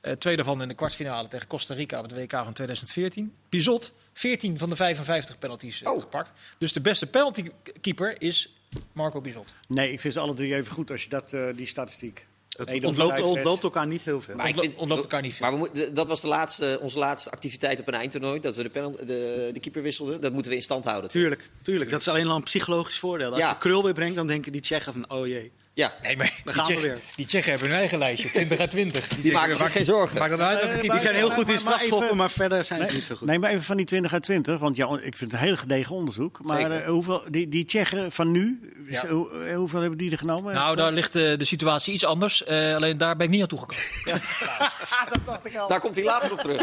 [0.00, 3.32] Eh twee daarvan in de kwartfinale tegen Costa Rica op het WK van 2014.
[3.48, 6.00] Bizot 14 van de 55 penalties eh, Oh.
[6.00, 6.32] gepakt.
[6.58, 8.55] Dus de beste penaltykeeper is
[8.92, 9.54] Marco Bizot.
[9.68, 12.26] Nee, ik vind ze alle drie even goed als je dat, eh, die statistiek.
[12.56, 14.34] Het ontloopt, elkaar niet heel veel.
[14.36, 15.40] Maar ik vind- ontloopt elkaar niet veel.
[15.50, 18.40] Maar we moeten- dat was de laatste, onze laatste activiteit op een eindtoernooi.
[18.40, 18.70] Dat we de,
[19.06, 20.20] de, de keeper wisselden.
[20.20, 21.10] Dat moeten we in stand houden.
[21.10, 21.90] Tuurlijk, tuurlijk.
[21.90, 23.30] Dat is alleen al een psychologisch voordeel.
[23.30, 23.48] Als Ja.
[23.50, 25.52] je krul weer brengt, dan denken die Tsjechen van, oh jee.
[25.76, 27.00] Ja, Nee, maar Dan die, gaan we Tsjechen, weer.
[27.16, 28.30] die Tsjechen hebben hun eigen lijstje.
[28.30, 29.08] 20 uit 20.
[29.08, 30.18] Die, maken zich geen zorgen.
[30.18, 32.64] Maakt dat uit welke Eh, keeper Die zijn heel goed in maar strafschoppen, maar verder
[32.64, 33.26] zijn ze niet zo goed.
[33.28, 34.58] Nee, maar even van die 20 uit 20.
[34.60, 36.38] Want ja, ik vind het een heel gedegen onderzoek.
[36.44, 39.08] Maar eh, hoeveel, die, die Tsjechen van nu, is- Ja.
[39.08, 40.54] hoe- eh, hoeveel hebben die er genomen?
[40.54, 42.44] Nou, daar ligt de, de situatie iets anders.
[42.44, 43.84] Eh, alleen daar ben ik niet naartoe gekomen.
[45.12, 45.68] dat dacht ik al.
[45.68, 46.62] daar komt hij later op terug.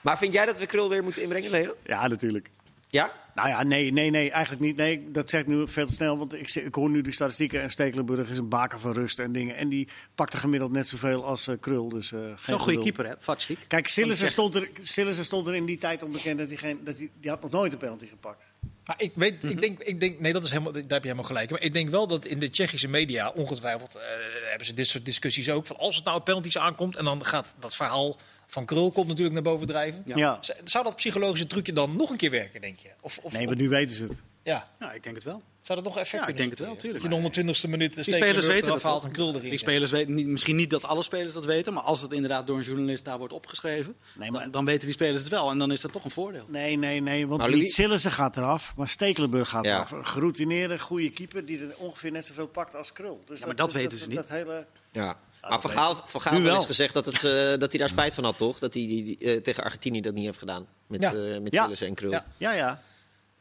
[0.00, 1.74] Maar vind jij dat we Krul weer moeten inbrengen, Leo?
[1.86, 2.48] Ja, natuurlijk.
[2.92, 3.12] Ja?
[3.34, 4.76] Nou ja, nee, nee, nee, eigenlijk niet.
[4.76, 6.18] Nee, dat zeg ik nu veel te snel.
[6.18, 7.62] Want ik, ik hoor nu die statistieken.
[7.62, 9.56] En Stekelenburg is een baken van rust en dingen.
[9.56, 11.88] En die pakt er gemiddeld net zoveel als eh, Krul.
[11.88, 13.14] Dus, eh geen Zo'n goede keeper, hè?
[13.18, 13.58] Vatschik.
[13.68, 16.80] Kijk, Sillissen Van stond, er, Sillissen stond er in die tijd onbekend dat hij, geen,
[16.84, 18.44] dat hij die had nog nooit een penalty gepakt.
[18.84, 21.24] Maar ik weet, ik denk, ik denk, nee, dat is helemaal, daar heb je helemaal
[21.24, 21.50] gelijk.
[21.50, 24.02] Maar ik denk wel dat in de Tsjechische media, ongetwijfeld, eh,
[24.48, 25.66] hebben ze dit soort discussies ook.
[25.66, 28.16] Van als het nou op penalties aankomt en dan gaat dat verhaal
[28.52, 30.02] van Krul komt natuurlijk naar boven drijven.
[30.14, 30.40] Ja.
[30.64, 32.88] Zou dat psychologische trucje dan nog een keer werken, denk je?
[33.00, 34.20] Of, of, Nee, maar nu weten ze het.
[34.42, 35.42] ja, Ja, ik denk het wel.
[35.62, 37.02] zou dat nog effect Ja, ik denk het wel, tuurlijk.
[37.02, 38.82] Dat je in de 120ste minuut de Die spelers weten dat.
[38.82, 39.10] haalt wel.
[39.10, 39.48] en Krul erin.
[39.50, 42.46] Die spelers weten niet, misschien niet dat alle spelers dat weten, maar als het inderdaad
[42.46, 45.50] door een journalist daar wordt opgeschreven, Nee, maar- dan, dan weten die spelers het wel.
[45.50, 46.44] En dan is dat toch een voordeel.
[46.48, 47.26] Nee, nee, nee.
[47.26, 49.74] Want Louis- Sillissen gaat eraf, maar Stekelenburg gaat Ja.
[49.74, 49.90] eraf.
[49.90, 53.22] Een geroutineerde, goede keeper die er ongeveer net zoveel pakt als Krul.
[53.26, 54.16] Dus Ja, maar dat weten ze niet.
[54.16, 54.66] Dat hele...
[54.92, 55.18] Ja.
[55.42, 58.14] Dat Maar Van Gaal, van wel eens gezegd dat, het, eh, dat hij daar spijt
[58.14, 58.58] van had, toch?
[58.58, 60.66] Dat hij die, eh, tegen Argentinië dat niet heeft gedaan.
[60.86, 61.12] Met, Ja.
[61.14, 61.70] eh met Ja.
[61.80, 62.10] En Krul.
[62.10, 62.24] Ja.
[62.36, 62.82] Ja, ja.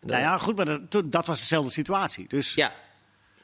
[0.01, 2.25] Nou ja, goed, maar dat, toen- dat was dezelfde situatie.
[2.27, 2.73] Dus Ja.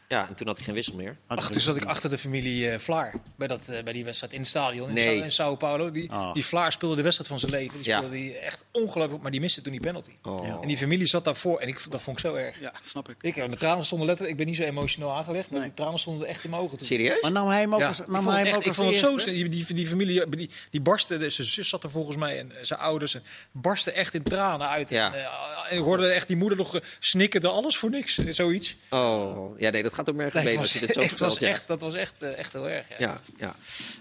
[0.09, 1.17] Ja, en toen had hij geen wissel meer.
[1.27, 4.33] Ach, toen zat ik achter de familie eh, Vlaar bij, dat, eh, bij die wedstrijd
[4.33, 4.97] in het stadion in.
[4.97, 5.91] Sao, in Sao Paulo.
[5.91, 6.33] Die, Oh.
[6.33, 7.77] die Vlaar speelde de wedstrijd van zijn leven.
[7.77, 7.97] Die Ja.
[7.97, 10.11] speelde die echt ongelooflijk, maar die miste toen die penalty.
[10.23, 10.59] Oh.
[10.61, 12.59] En die familie zat daarvoor en ik, dat vond ik zo erg.
[12.59, 13.15] Ja, dat snap ik.
[13.21, 15.67] Ik, eh, mijn tranen stonden letterlijk, ik ben niet zo emotioneel aangelegd, maar Nee.
[15.69, 16.87] die tranen stonden echt in mijn ogen toen.
[16.87, 17.21] Serieus?
[17.21, 18.71] Maar nam hij hem ook Ja, als, ik nam vond hij het, hem echt, ook
[18.73, 19.31] ik vond het zo.
[19.31, 22.51] Die, die, die familie, die, die barstte, de- zijn zus zat er volgens mij en
[22.61, 24.89] zijn ouders en barsten echt in tranen uit.
[24.89, 25.13] Ja.
[25.13, 25.25] En, eh,
[25.71, 28.75] en ik hoorde echt die moeder nog eh, snikken, alles voor niks, eh, zoiets.
[28.89, 31.01] Oh, ja, nee, dat gaat ook merken Nee, het beter was, als je dit zo
[31.11, 31.37] echt, was.
[31.39, 31.47] Ja.
[31.47, 32.87] echt, dat was echt, eh, echt heel erg.
[32.97, 33.21] Ja.
[33.37, 33.55] Ja,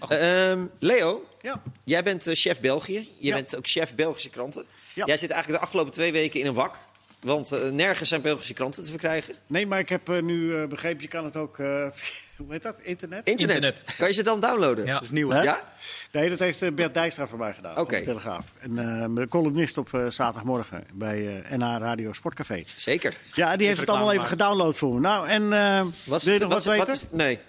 [0.09, 0.15] ja.
[0.17, 1.61] Ehm, Leo, Ja.
[1.83, 2.93] jij bent eh, chef België.
[2.93, 3.35] Je Ja.
[3.35, 4.65] bent ook chef Belgische kranten.
[4.93, 5.05] Ja.
[5.05, 6.75] Jij zit eigenlijk de afgelopen twee weken in een wak.
[7.19, 9.35] Want eh, nergens zijn Belgische kranten te verkrijgen.
[9.47, 11.65] Nee, maar ik heb eh, nu eh, begrepen, je kan het ook, eh,
[12.37, 13.27] hoe heet dat, internet?
[13.27, 13.55] Internet.
[13.55, 13.83] Internet.
[13.97, 14.85] Kan je ze dan downloaden?
[14.85, 14.93] Ja.
[14.93, 15.41] Dat is nieuw, Hè?
[15.41, 15.73] Ja?
[16.11, 18.03] Nee, dat heeft Bert Dijkstra voor mij gedaan, Oké.
[18.03, 18.45] Telegraaf.
[18.59, 22.63] En eh, mijn columnist op eh, zaterdagmorgen bij eh NH Radio Sportcafé.
[22.75, 23.17] Zeker.
[23.33, 24.99] Ja, die heeft het allemaal even gedownload voor me.
[24.99, 26.87] Nou, en eh Wat is wil je het- nog wat, wat is- weten?
[26.87, 27.39] wat is- nee.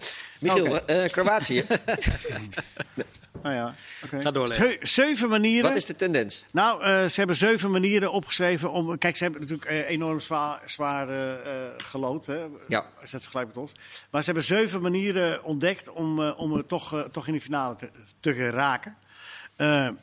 [0.40, 1.64] Michiel, eh, Kroatië.
[3.42, 3.74] Nou ja,
[4.04, 4.20] oké.
[4.20, 4.56] Ga door, Leo.
[4.56, 5.68] Zeu- zeven manieren.
[5.68, 6.44] Wat is de tendens?
[6.52, 8.98] Nou, eh, ze hebben zeven manieren opgeschreven om.
[8.98, 12.26] Kijk, ze hebben natuurlijk eh, enorm zwaar, zwaar eh, gelood.
[12.26, 12.78] Hè, Ja.
[13.00, 13.72] Als je het vergelijkt met ons.
[14.10, 17.76] Maar ze hebben zeven manieren ontdekt om, eh, om er toch, toch in de finale
[17.76, 18.96] te, te geraken.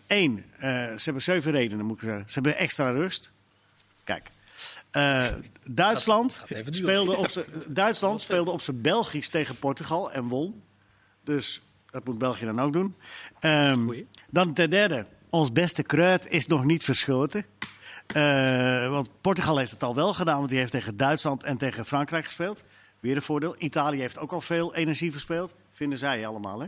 [0.07, 2.23] Eén, eh, ze hebben zeven redenen, moet ik zeggen.
[2.27, 3.31] Ze hebben extra rust.
[4.03, 4.27] Kijk.
[4.91, 5.27] Eh,
[5.65, 10.63] Duitsland, gaat speelde op z'n- Duitsland speelde op zijn Belgisch tegen Portugal en won.
[11.23, 11.61] Dus
[11.95, 12.95] dat moet België dan ook doen.
[13.39, 13.87] Ehm,
[14.31, 17.45] dan ten derde, ons beste kruid is nog niet verschoten.
[18.07, 21.85] Eh, want Portugal heeft het al wel gedaan, want die heeft tegen Duitsland en tegen
[21.85, 22.63] Frankrijk gespeeld.
[22.99, 23.55] Weer een voordeel.
[23.57, 25.55] Italië heeft ook al veel energie verspeeld.
[25.71, 26.67] Vinden zij allemaal, hè?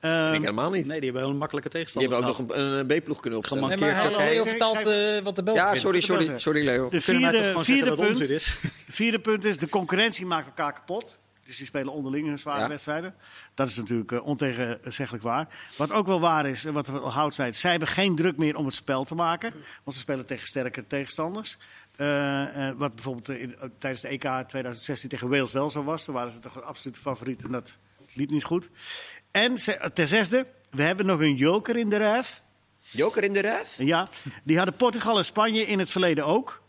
[0.00, 0.86] Ehm, ik helemaal niet.
[0.86, 2.12] Nee, die hebben wel een makkelijke Die tegenstander.
[2.12, 3.68] hebben ook nog een, een B-ploeg kunnen opstellen.
[3.68, 4.10] Nee, maar.
[4.16, 6.88] Leo vertaalt eh, wat de Belgen Ja, sorry, sorry, sorry Leo.
[6.88, 8.56] de vierde, vierde, punt, is?
[8.88, 11.18] vierde punt is, de concurrentie maakt elkaar kapot.
[11.50, 12.68] Dus die spelen onderling hun zware Ja.
[12.68, 13.14] wedstrijden.
[13.54, 15.48] Dat is natuurlijk eh, ontegenzeggelijk waar.
[15.76, 18.36] Wat ook wel waar is, en wat we al hout zei, zij hebben geen druk
[18.36, 19.52] meer om het spel te maken.
[19.84, 21.56] Want ze spelen tegen sterke tegenstanders.
[21.96, 26.04] Eh, eh, wat bijvoorbeeld in- tijdens de EK 2016 tegen Wales wel zo was.
[26.04, 27.78] Toen waren ze toch een absolute favoriet en dat
[28.14, 28.68] liep niet goed.
[29.30, 32.42] En ze- ten zesde, we hebben nog een joker in de ruif.
[32.80, 33.74] Joker in de ref?
[33.78, 34.08] Ja,
[34.44, 36.59] die hadden Portugal en Spanje in het verleden ook.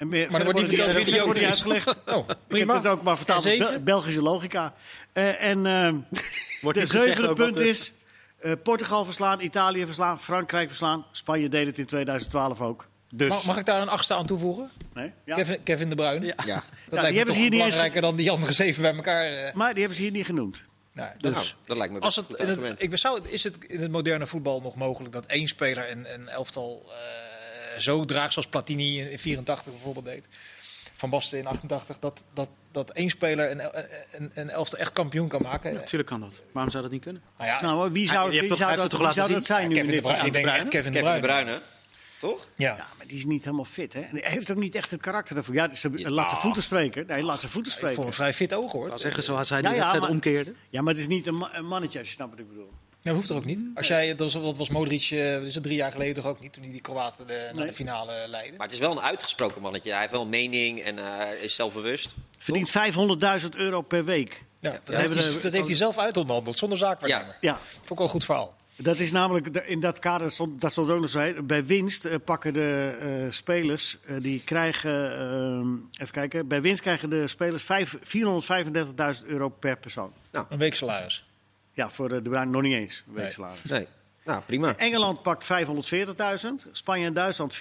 [0.00, 1.96] En meer, Maar er wordt niet verteld wie die uitgelegd.
[2.14, 3.44] Oh, Ik heb het ook maar vertaald?
[3.58, 4.74] Bel- Belgische logica.
[5.12, 5.96] Eh, en ehm
[6.60, 7.92] Wordt de zevende punt de- is...
[8.40, 11.06] eh, Portugal verslaan, Italië verslaan, Frankrijk verslaan.
[11.12, 12.88] Spanje deed het in 2012 ook.
[13.14, 13.28] Dus.
[13.28, 14.70] Mag, mag ik daar een achtste aan toevoegen?
[14.94, 15.12] Nee?
[15.24, 15.34] Ja.
[15.36, 16.26] Kevin, Kevin De Bruyne.
[16.26, 16.34] Ja.
[16.46, 16.54] Ja.
[16.54, 18.82] Dat die lijkt me hebben toch ze hier niet eens belangrijker dan die andere zeven
[18.82, 19.24] bij elkaar.
[19.24, 19.54] eh.
[19.54, 20.64] Maar die hebben ze hier niet genoemd.
[20.92, 23.80] Nou, Nou, dus dat lijkt me als best het, het, ik zou, is het in
[23.80, 26.94] het moderne voetbal nog mogelijk dat één speler een, een elftal eh,
[27.80, 30.26] zo draagt zoals Platini in 84 bijvoorbeeld deed?
[30.94, 33.60] Van Basten in 88, dat, dat, dat één speler een,
[34.12, 35.74] een, een elftal echt kampioen kan maken.
[35.74, 36.42] Natuurlijk kan dat.
[36.52, 37.22] Waarom zou dat niet kunnen?
[37.38, 39.74] Nou ja, Nou, wie Ja, zou, wie zou dat, wie zou dat zijn nu?
[39.74, 41.42] Kevin De dit Bruyne, ik denk echt Kevin De Kevin De Bruyne.
[41.44, 41.62] Bruyne,
[42.20, 42.46] toch?
[42.56, 42.76] Ja.
[42.76, 44.00] Ja, maar die is niet helemaal fit, hè?
[44.00, 45.54] En Hij heeft ook niet echt het karakter ervoor.
[45.54, 47.06] Ja, ze, laat zijn voeten spreken.
[47.06, 48.02] Nee, laat zijn voeten Ik vond spreken.
[48.02, 48.98] hem vrij fit ogen hoor.
[48.98, 50.54] Zeggen zoals hij Ja, die ja, wedstrijd maar- omkeerde.
[50.70, 52.70] Ja, maar het is niet een, ma- een mannetje, als je snapt wat ik bedoel.
[53.02, 53.60] Dat hoeft er ook niet.
[53.74, 56.40] Als jij, dat, was, dat was Modric, eh, is het drie jaar geleden toch ook
[56.40, 57.66] niet, toen hij die Kroaten de, naar Nee.
[57.66, 58.56] de finale leidde.
[58.56, 59.90] Maar het is wel een uitgesproken mannetje.
[59.90, 62.14] Hij heeft wel een mening en eh, is zelfbewust.
[62.38, 62.70] Verdient
[63.42, 64.44] 500.000 euro per week.
[64.60, 67.36] Ja, dat, heeft hij, dat heeft hij zelf uitonderhandeld, zonder zaakwaarnemer.
[67.40, 68.54] Ja, Vond ik wel een goed verhaal.
[68.76, 72.14] dat is namelijk, in dat kader, stond, dat stond ook nog bij, bij winst eh,
[72.24, 77.62] pakken de eh, spelers, eh, die krijgen, eh, even kijken, bij winst krijgen de spelers
[77.62, 80.12] vijf- 435.000 euro per persoon.
[80.48, 81.24] Een weeksalaris.
[81.72, 83.64] Ja, voor de, Bruin nog niet eens, een weeksalaris.
[83.64, 83.86] Nee.
[84.24, 84.76] Nou, prima.
[84.76, 87.54] Engeland pakt 540.000, Spanje en Duitsland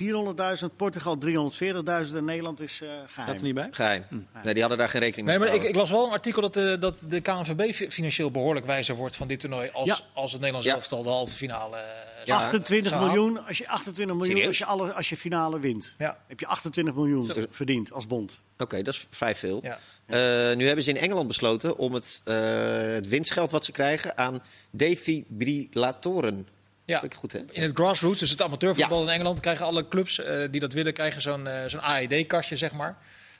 [0.61, 3.27] 400.000, Portugal 340.000 en Nederland is eh geheim.
[3.27, 3.67] Dat er niet bij?
[3.71, 4.05] Geheim.
[4.43, 6.41] Nee, die hadden daar geen rekening mee Nee, maar ik, ik las wel een artikel
[6.41, 9.69] dat de, dat de KNVB fi- financieel behoorlijk wijzer wordt van dit toernooi.
[9.73, 9.97] Als, Ja.
[10.13, 10.73] als het Nederlands Ja.
[10.73, 11.83] elftal de halve finale eh,
[12.19, 12.25] Ja.
[12.25, 14.47] zou- 28 zou miljoen, als je 28 miljoen Serieus?
[14.47, 15.95] als je, alle, als je finale wint.
[15.97, 16.17] Ja.
[16.27, 18.41] Heb je 28 miljoen verdiend als bond.
[18.57, 19.59] Oké, dat is vrij veel.
[19.63, 19.79] Ja.
[20.09, 22.35] Eh, nu hebben ze in Engeland besloten om het, eh,
[22.81, 26.47] het winstgeld wat ze krijgen aan defibrillatoren.
[26.85, 27.01] Ja.
[27.01, 27.39] Ik goed, hè?
[27.51, 30.93] In het grassroots, dus het amateurvoetbal in Engeland, krijgen alle clubs eh, die dat willen,
[30.93, 32.97] krijgen zo'n zo'n AED-kastje, zeg maar.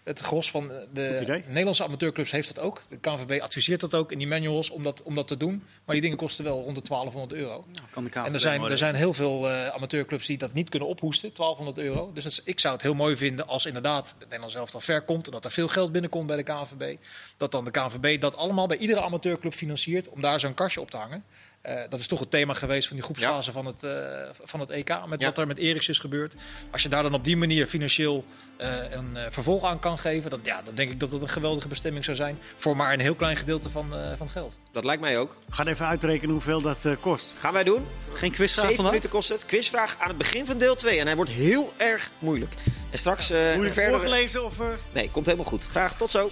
[0.10, 1.41] Het gros van de.
[1.48, 2.82] Nederlandse amateurclubs heeft dat ook.
[2.89, 5.63] De KNVB adviseert dat ook in die manuals om dat, om dat te doen.
[5.86, 7.65] Maar die dingen kosten wel rond de 1200 euro.
[7.74, 10.69] Nou, kan de En er zijn, er zijn heel veel eh, amateurclubs die dat niet
[10.69, 12.12] kunnen ophoesten, 1200 euro.
[12.13, 15.02] Dus dat is- ik zou het heel mooi vinden als inderdaad het Nederlands elftal ver
[15.02, 16.95] komt en dat er veel geld binnenkomt bij de KNVB.
[17.38, 20.91] Dat dan de KNVB dat allemaal bij iedere amateurclub financiert om daar zo'n kastje op
[20.91, 21.24] te hangen.
[21.62, 23.91] Eh, dat is toch het thema geweest van die groepsfase van, het, eh,
[24.43, 24.89] van het EK.
[25.08, 25.26] Met Ja.
[25.28, 26.36] wat er met Eriks is gebeurd.
[26.72, 28.26] Als je daar dan op die manier financieel
[28.58, 31.30] eh, een eh, vervolg aan kan geven, dan, ja, dan denk ik dat het een
[31.30, 32.39] geweldige bestemming zou zijn.
[32.56, 34.56] Voor maar een heel klein gedeelte van, eh, van het geld.
[34.72, 35.36] Dat lijkt mij ook.
[35.50, 37.36] Ga even uitrekenen hoeveel dat eh, kost.
[37.39, 37.88] Gaan wij doen.
[38.13, 38.93] Geen quizvraag Zeven vandaag?
[38.93, 39.45] minuten kost het.
[39.45, 41.00] Quizvraag aan het begin van deel 2.
[41.00, 42.54] En hij wordt heel erg moeilijk.
[42.89, 43.91] En straks eh Moeilijk verder...
[44.00, 44.60] voorgelezen of...
[44.60, 45.65] eh, Nee, komt helemaal goed.
[45.65, 46.30] Graag tot zo.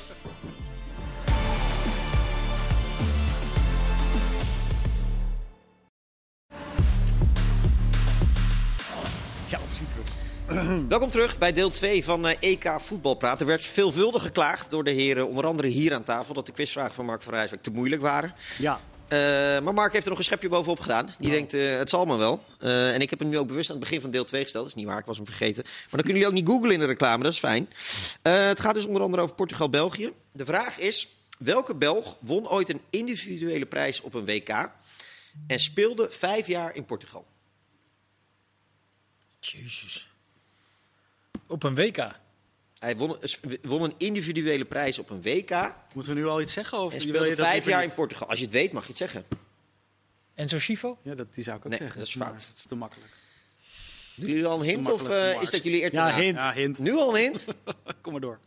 [10.89, 13.39] Welkom terug bij deel 2 van eh, EK Voetbalpraat.
[13.39, 16.93] Er werd veelvuldig geklaagd door de heren, onder andere hier aan tafel, dat de quizvragen
[16.93, 18.33] van Mark van Rijswijk te moeilijk waren.
[18.57, 19.17] Ja, Eh,
[19.59, 21.09] maar Mark heeft er nog een schepje bovenop gedaan.
[21.19, 22.43] Die denkt, eh, het zal maar wel.
[22.59, 24.63] En ik heb hem nu ook bewust aan het begin van deel 2 gesteld.
[24.63, 25.63] Dat is niet waar, ik was hem vergeten.
[25.63, 27.69] Maar dan kunnen jullie ook niet googlen in de reclame, dat is fijn.
[28.21, 30.11] Het gaat dus onder andere over Portugal-België.
[30.31, 31.07] De vraag is,
[31.39, 34.69] welke Belg won ooit een individuele prijs op een WK...
[35.47, 37.25] en speelde vijf jaar in Portugal?
[39.39, 40.07] Jezus.
[41.47, 42.11] Op een WK.
[42.79, 43.17] Hij won,
[43.61, 45.73] won een individuele prijs op een WK...
[45.93, 46.77] Moeten we nu al iets zeggen?
[46.79, 47.93] Of en speelde je dat vijf jaar in?
[47.93, 48.27] Portugal.
[48.29, 49.25] Als je het weet, mag je het zeggen.
[50.35, 50.97] Enzo Schifo?
[51.03, 51.99] Ja, dat, die zou ik ook Nee, zeggen.
[51.99, 52.47] dat is maar fout.
[52.47, 53.11] Het is te makkelijk.
[54.15, 56.41] Doen jullie al een Dat hint of eh, is dat jullie eerder ja hint.
[56.41, 56.79] Ja, hint.
[56.79, 57.45] Nu al een hint?
[58.01, 58.39] Kom maar door.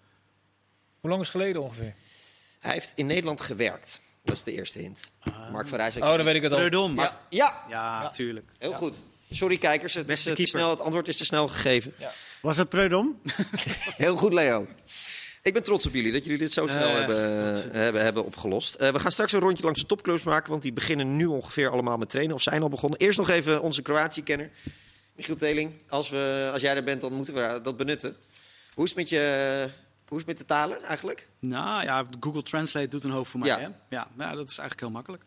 [1.01, 1.95] Hoe lang is het geleden ongeveer?
[2.59, 4.01] Hij heeft in Nederland gewerkt.
[4.25, 5.11] Dat is de eerste hint.
[5.53, 6.07] Mark van Rijswijk.
[6.07, 6.91] Oh, dan weet ik het al.
[6.95, 8.51] Ja, ja, Ja, tuurlijk.
[8.59, 8.97] heel goed.
[9.31, 10.59] Sorry kijkers, het, Beste is keeper.
[10.59, 11.95] snel, het antwoord is te snel gegeven.
[12.43, 13.21] Was het Preudom?
[13.97, 14.67] Heel goed, Leo.
[15.43, 18.75] Ik ben trots op jullie dat jullie dit zo snel Eh, hebben, hebben, hebben opgelost.
[18.75, 21.69] Eh, we gaan straks een rondje langs de topclubs maken, want die beginnen nu ongeveer
[21.69, 22.99] allemaal met trainen of zijn al begonnen.
[22.99, 24.51] Eerst nog even onze Kroatië-kenner,
[25.17, 25.73] Michiel Teling.
[25.89, 28.17] Als, we, als jij er bent, dan moeten we dat benutten.
[28.75, 29.69] Hoe is het met, je,
[30.11, 31.29] hoe is het met de talen eigenlijk?
[31.39, 33.49] Nou ja, Google Translate doet een hoop voor mij.
[33.49, 33.59] Ja.
[33.59, 33.69] Hè?
[33.97, 35.23] Ja, ja, dat is eigenlijk heel makkelijk.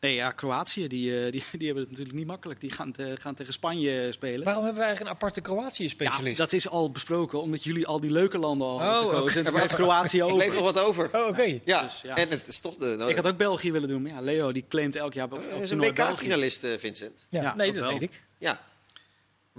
[0.00, 2.60] Nee, ja, Kroatië, die, eh, die, die hebben het natuurlijk niet makkelijk.
[2.60, 4.44] Die gaan, te- gaan tegen Spanje spelen.
[4.44, 6.36] Waarom hebben we eigenlijk een aparte Ja, Kroatië-specialist?
[6.38, 9.46] dat is al besproken, omdat jullie al die leuke landen al hebben Oh, gekozen.
[9.46, 10.62] En bleef Kroatië Ik leef nog over.
[10.74, 11.10] wat over.
[11.20, 11.58] Oh, oké.
[11.64, 12.16] Ja, Dus, ja.
[12.16, 12.94] en het is toch de...
[12.98, 15.42] nou, Ik had ook België willen doen, maar ja, Leo die claimt elk jaar op,
[15.60, 15.78] is een.
[15.80, 17.16] WK-finalist, eh, Vincent.
[17.28, 17.92] Ja, Ja, nee, dat dat wel.
[17.98, 18.22] weet ik.
[18.38, 18.60] Ja.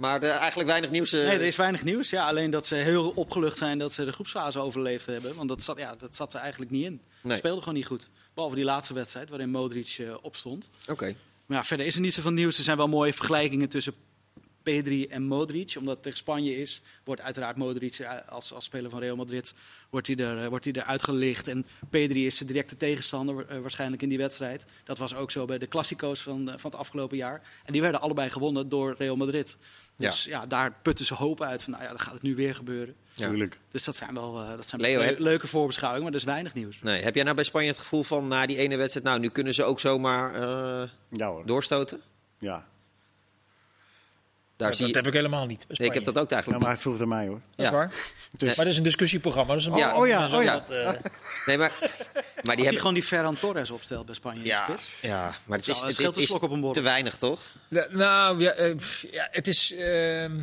[0.00, 1.12] Maar de, eigenlijk weinig nieuws.
[1.12, 2.10] eh, Nee, er is weinig nieuws.
[2.10, 5.34] Ja, alleen dat ze heel opgelucht zijn dat ze de groepsfase overleefd hebben.
[5.34, 7.00] Want dat zat, ja, dat zat er eigenlijk niet in.
[7.20, 7.36] Ze Nee.
[7.36, 8.08] speelden gewoon niet goed.
[8.34, 10.70] Behalve die laatste wedstrijd waarin Modric eh, opstond.
[10.88, 11.14] Oké.
[11.46, 12.58] Maar ja, verder is er niet zoveel nieuws.
[12.58, 13.94] Er zijn wel mooie vergelijkingen tussen
[14.62, 15.74] Pedri en Modric.
[15.78, 19.54] Omdat het tegen Spanje is, wordt uiteraard Modric eh, als, als speler van Real Madrid
[19.90, 21.48] wordt hij er, wordt hij er uitgelicht.
[21.48, 24.64] En Pedri is de directe tegenstander waarschijnlijk in die wedstrijd.
[24.84, 27.42] Dat was ook zo bij de Classico's van, van het afgelopen jaar.
[27.64, 29.56] En die werden allebei gewonnen door Real Madrid.
[30.08, 32.54] Dus ja, daar putten ze hoop uit van, nou ja, dan gaat het nu weer
[32.54, 32.94] gebeuren.
[33.12, 33.26] Ja.
[33.28, 33.58] Tuurlijk.
[33.70, 36.26] Dus dat zijn wel eh, dat zijn Leo, le- heb- leuke voorbeschouwingen, maar dat is
[36.26, 36.78] weinig nieuws.
[36.82, 39.28] Nee, heb jij nou bij Spanje het gevoel van na die ene wedstrijd, nou nu
[39.28, 41.46] kunnen ze ook zomaar eh, Ja hoor.
[41.46, 42.00] doorstoten?
[42.38, 42.66] Ja.
[44.60, 44.94] Daar dat zie je...
[44.94, 45.64] heb ik helemaal niet.
[45.68, 47.40] Nee, ik heb dat ook ja, eigenlijk maar hij vroeg aan mij hoor.
[47.56, 47.70] Dat is Ja.
[47.70, 47.92] waar.
[48.36, 49.52] Dus, Maar dat is een discussieprogramma.
[49.52, 49.96] Dat is een Ja.
[49.96, 50.52] Oh, ja, dat is oh ja.
[50.52, 50.92] wat, eh.
[51.46, 51.90] Nee, maar, maar
[52.34, 52.78] die hij hebben...
[52.78, 54.92] gewoon die Ferran Torres opstelt bij Spanje in de Ja, spits.
[55.02, 57.40] ja, maar het is, het het, scheelt een is op een te weinig, toch?
[57.68, 59.72] Ja, nou, ja, eh, pff, ja, het is.
[59.74, 60.42] ehm,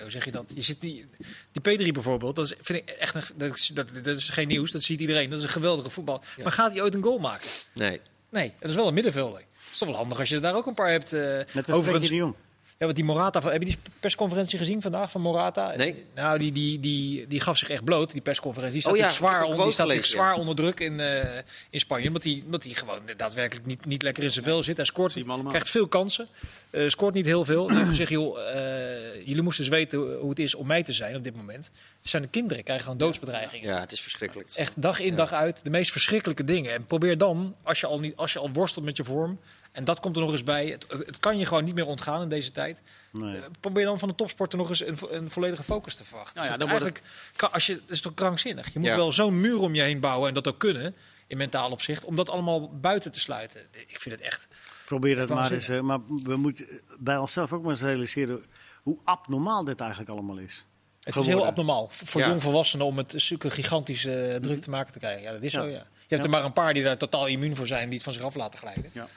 [0.00, 0.52] hoe zeg je dat?
[0.54, 1.06] Je zit die,
[1.52, 4.48] die Pedri bijvoorbeeld, dat is, vind ik echt een, dat, is, dat, dat is geen
[4.48, 5.30] nieuws, dat ziet iedereen.
[5.30, 6.22] Dat is een geweldige voetbal.
[6.42, 7.48] Maar gaat hij ooit een goal maken?
[7.72, 8.00] Nee.
[8.30, 9.38] Nee, het is wel een middenvelder.
[9.38, 11.12] Het is toch wel handig als je daar ook een paar hebt.
[11.12, 12.34] eh Net als overigens, Frenkie de Jong.
[12.78, 15.72] Ja, want die Morata, van- heb je die persconferentie gezien vandaag van Morata?
[15.76, 16.04] Nee.
[16.14, 18.72] Nou, die, die, die, die gaf zich echt bloot, die persconferentie.
[18.80, 21.38] Die staat Oh ja, zwaar, onder, die staat gelezen, zwaar onder druk in, eh,
[21.70, 22.06] in Spanje.
[22.06, 24.76] Omdat hij omdat hij gewoon daadwerkelijk niet, niet lekker in zijn vel zit.
[24.76, 25.16] Hij scoort,
[25.48, 26.28] krijgt veel kansen,
[26.70, 27.66] eh, scoort niet heel veel.
[27.68, 30.92] Dan zeg je, joh, eh, jullie moesten eens weten hoe het is om mij te
[30.92, 31.70] zijn op dit moment.
[32.00, 33.68] Het zijn de kinderen, krijgen gewoon doodsbedreigingen.
[33.68, 34.48] Ja, het is verschrikkelijk.
[34.54, 36.72] Echt dag in dag uit de meest verschrikkelijke dingen.
[36.72, 39.40] En probeer dan, als je al, niet, als je al worstelt met je vorm,
[39.72, 42.22] en dat komt er nog eens bij, het, het kan je gewoon niet meer ontgaan
[42.22, 42.82] in deze tijd.
[43.10, 43.36] Nee.
[43.36, 46.34] Eh, Probeer dan van de topsporter nog eens een, een volledige focus te verwachten.
[46.42, 48.72] Nou ja, Dus dan wordt eigenlijk, kan, als je, dat is toch krankzinnig?
[48.72, 48.96] Je moet Ja.
[48.96, 50.94] wel zo'n muur om je heen bouwen en dat ook kunnen,
[51.26, 53.60] in mentaal opzicht, om dat allemaal buiten te sluiten.
[53.86, 54.48] Ik vind het echt...
[54.84, 55.68] Probeer dat maar eens.
[55.68, 56.66] eh, maar we moeten
[56.98, 58.44] bij onszelf ook maar eens realiseren
[58.86, 60.64] hoe abnormaal dit eigenlijk allemaal is.
[61.00, 62.28] Het is heel abnormaal voor Ja.
[62.28, 65.22] jongvolwassenen om het zulke gigantische eh, druk te maken te krijgen.
[65.22, 65.60] Ja, dat is Ja.
[65.62, 65.86] zo, ja.
[66.08, 68.12] Je hebt er maar een paar die daar totaal immuun voor zijn, die het van
[68.12, 68.90] zich af laten glijden.
[68.94, 69.08] Ja,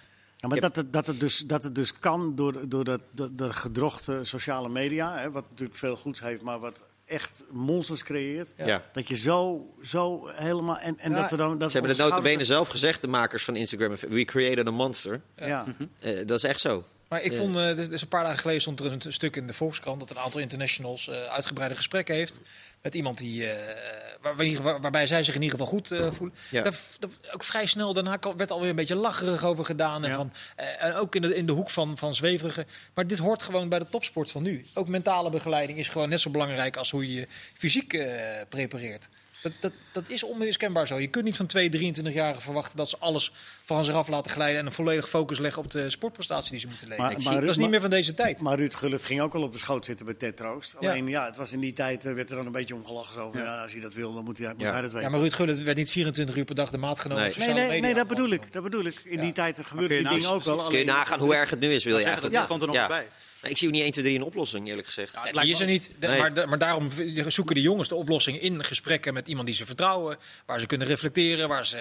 [0.47, 3.55] maar dat, het, dat, het dus, dat het dus kan door, door dat, dat, dat
[3.55, 8.53] gedrochte sociale media, hè, wat natuurlijk veel goeds heeft, maar wat echt monsters creëert.
[8.57, 8.83] Ja.
[8.93, 10.77] Dat je zo, zo helemaal.
[10.77, 11.57] En, en Ja, dat we dan.
[11.57, 13.95] Dat Ze hebben het notabene zelf gezegd, de makers van Instagram.
[14.09, 15.21] We created a monster.
[15.35, 15.65] Ja.
[15.99, 16.83] Eh, dat is echt zo.
[17.09, 19.35] Maar ik vond, eh, dus dus een paar dagen geleden stond er een, een stuk
[19.35, 22.39] in de Volkskrant dat een aantal internationals eh, uitgebreide gesprekken heeft
[22.81, 23.75] met iemand die, eh,
[24.21, 26.35] waar, waar- waar- waarbij zij zich in ieder geval goed eh, voelen.
[26.49, 26.63] Ja.
[26.63, 30.03] Daar, daar- ook vrij snel daarna werd alweer een beetje lacherig over gedaan.
[30.03, 30.15] En, Ja.
[30.15, 32.65] van, eh, en ook in de, in de hoek van, van zweverige.
[32.93, 34.65] Maar dit hoort gewoon bij de topsport van nu.
[34.73, 38.11] Ook mentale begeleiding is gewoon net zo belangrijk als hoe je je fysiek eh,
[38.49, 39.07] prepareert.
[39.41, 40.99] Dat, dat, dat is onmiskenbaar zo.
[40.99, 43.31] Je kunt niet van twee 23-jarigen verwachten dat ze alles
[43.63, 46.67] van zich af laten glijden en een volledig focus leggen op de sportprestatie die ze
[46.67, 47.09] moeten leveren.
[47.11, 48.41] Dat is Ruud, niet meer van deze tijd.
[48.41, 50.75] Maar Ruud Gullit ging ook al op de schoot zitten bij Ted Troost.
[50.79, 50.89] Ja.
[50.89, 53.31] Alleen ja, het was in die tijd, eh, werd er dan een beetje omgelachen.
[53.31, 53.61] Van, ja.
[53.63, 54.71] als hij dat wil, dan moet hij, moet Ja.
[54.71, 55.05] hij dat weten.
[55.05, 57.33] Ja, maar Ruud Gullit werd niet 24 uur per dag de maat genomen.
[57.37, 57.53] Nee.
[57.53, 58.51] nee, nee, dat bedoel ik.
[58.53, 59.01] Dat bedoel ik.
[59.03, 59.21] In Ja.
[59.21, 60.57] die tijd je die nou dingen ook wel.
[60.67, 62.33] Kun je nagaan hoe erg het nu is, wil je eigenlijk.
[62.35, 62.87] dat komt er nog Ja.
[62.87, 63.07] bij.
[63.41, 65.13] Maar ik zie ook niet 1, 2, 3 een oplossing, eerlijk gezegd.
[65.13, 65.91] Ja, het Nee, lijkt die is er niet.
[66.01, 66.19] De- Nee.
[66.19, 66.89] maar, maar daarom
[67.27, 70.17] zoeken de jongens de oplossing in gesprekken met iemand die ze vertrouwen.
[70.45, 71.77] Waar ze kunnen reflecteren, waar ze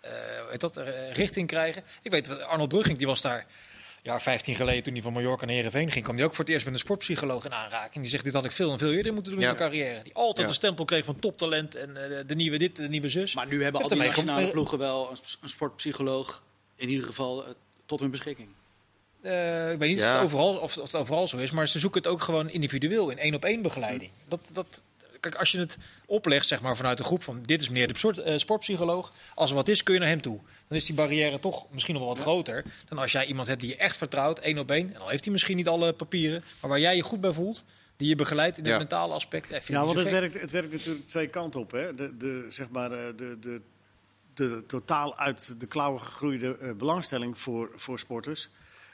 [0.00, 0.10] eh,
[0.52, 1.82] eh, dat, eh, richting krijgen.
[2.02, 3.46] Ik weet, wel, Arnold Brugging die was daar
[4.02, 6.04] jaar 15 geleden toen hij van Mallorca naar Heerenveen ging.
[6.04, 8.02] kwam hij ook voor het eerst met een sportpsycholoog in aanraking.
[8.02, 9.48] Die zegt, dit had ik veel en veel eerder moeten doen Ja.
[9.50, 10.02] in mijn carrière.
[10.02, 10.44] Die altijd Ja.
[10.46, 13.34] een stempel kreeg van toptalent en eh, de nieuwe dit, de nieuwe zus.
[13.34, 16.42] Maar nu hebben al die ermee gem- nationale ploegen wel een, een sportpsycholoog
[16.76, 17.44] in ieder geval
[17.86, 18.48] tot hun beschikking.
[19.22, 20.08] Eh, ik weet niet Ja.
[20.08, 22.50] of, het overal, of, of het overal zo is, maar ze zoeken het ook gewoon
[22.50, 24.10] individueel in één op één begeleiding.
[24.28, 24.82] Dat, dat,
[25.20, 27.98] kijk, als je het oplegt zeg maar, vanuit de groep van dit is meneer de
[27.98, 30.38] soort, eh, sportpsycholoog, als er wat is kun je naar hem toe.
[30.68, 33.60] Dan is die barrière toch misschien nog wel wat groter dan als jij iemand hebt
[33.60, 34.94] die je echt vertrouwt, één op één.
[34.94, 37.64] En al heeft hij misschien niet alle papieren, maar waar jij je goed bij voelt,
[37.96, 38.78] die je begeleidt in het Ja.
[38.78, 39.50] mentale aspect.
[39.50, 40.12] eh, Ja, want het gek.
[40.20, 41.70] werkt, het werkt natuurlijk twee kanten op.
[41.70, 41.94] Hè.
[41.94, 43.60] De, de, zeg maar, eh, de, de,
[44.34, 48.48] de totaal uit de klauwen gegroeide eh, belangstelling voor, voor sporters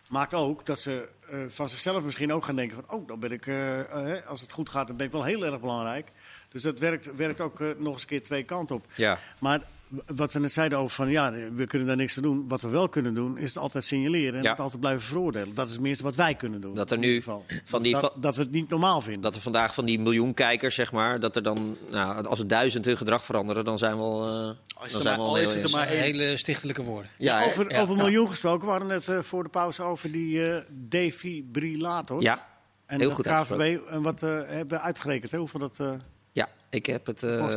[0.08, 2.98] maakt ook dat ze eh, van zichzelf misschien ook gaan denken van...
[2.98, 5.44] oh, dan ben ik, eh, eh, als het goed gaat, dan ben ik wel heel
[5.44, 6.08] erg belangrijk.
[6.52, 8.86] Dus dat werkt, werkt ook eh, nog eens een keer twee kanten op.
[8.94, 9.18] Ja.
[9.38, 9.60] Maar
[10.06, 12.48] wat we net zeiden over van ja, we kunnen daar niks aan doen.
[12.48, 14.50] Wat we wel kunnen doen, is het altijd signaleren en Ja.
[14.50, 15.54] het altijd blijven veroordelen.
[15.54, 16.74] Dat is het minste wat wij kunnen doen.
[16.74, 17.44] Dat er in nu ieder geval.
[17.64, 19.22] van die dat, we het niet normaal vinden.
[19.22, 22.48] Dat er vandaag van die miljoen kijkers, zeg maar, dat er dan, nou, als er
[22.48, 24.26] duizend hun gedrag veranderen, dan zijn we al.
[24.26, 24.50] eh,
[24.86, 27.10] is dan zijn maar- we al is het er maar hele stichtelijke woorden.
[27.18, 28.02] Ja, over, ja, over ja.
[28.02, 32.22] miljoen gesproken, we hadden het eh, voor de pauze over die eh, defibrillator.
[32.22, 32.46] ja,
[32.86, 35.30] en heel goed KVB en wat hebben uitgerekend.
[35.32, 35.38] Hè?
[35.38, 35.90] Hoeveel dat, eh,
[36.38, 37.22] ja, ik heb het.
[37.22, 37.48] eh,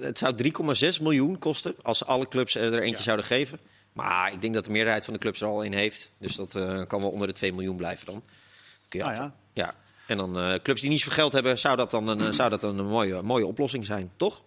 [0.00, 0.18] het?
[0.18, 0.34] zou
[0.94, 3.02] 3,6 miljoen kosten als alle clubs er eentje Ja.
[3.02, 3.58] zouden geven.
[3.92, 6.10] Maar ik denk dat de meerderheid van de clubs er al een heeft.
[6.18, 8.22] Dus dat eh, kan wel onder de 2 miljoen blijven dan.
[8.88, 9.74] Kun je af- ja, ja.
[10.06, 12.60] En dan eh, clubs die niet zoveel geld hebben, zou dat dan een, zou dat
[12.60, 14.42] dan een mooie, mooie oplossing zijn, toch?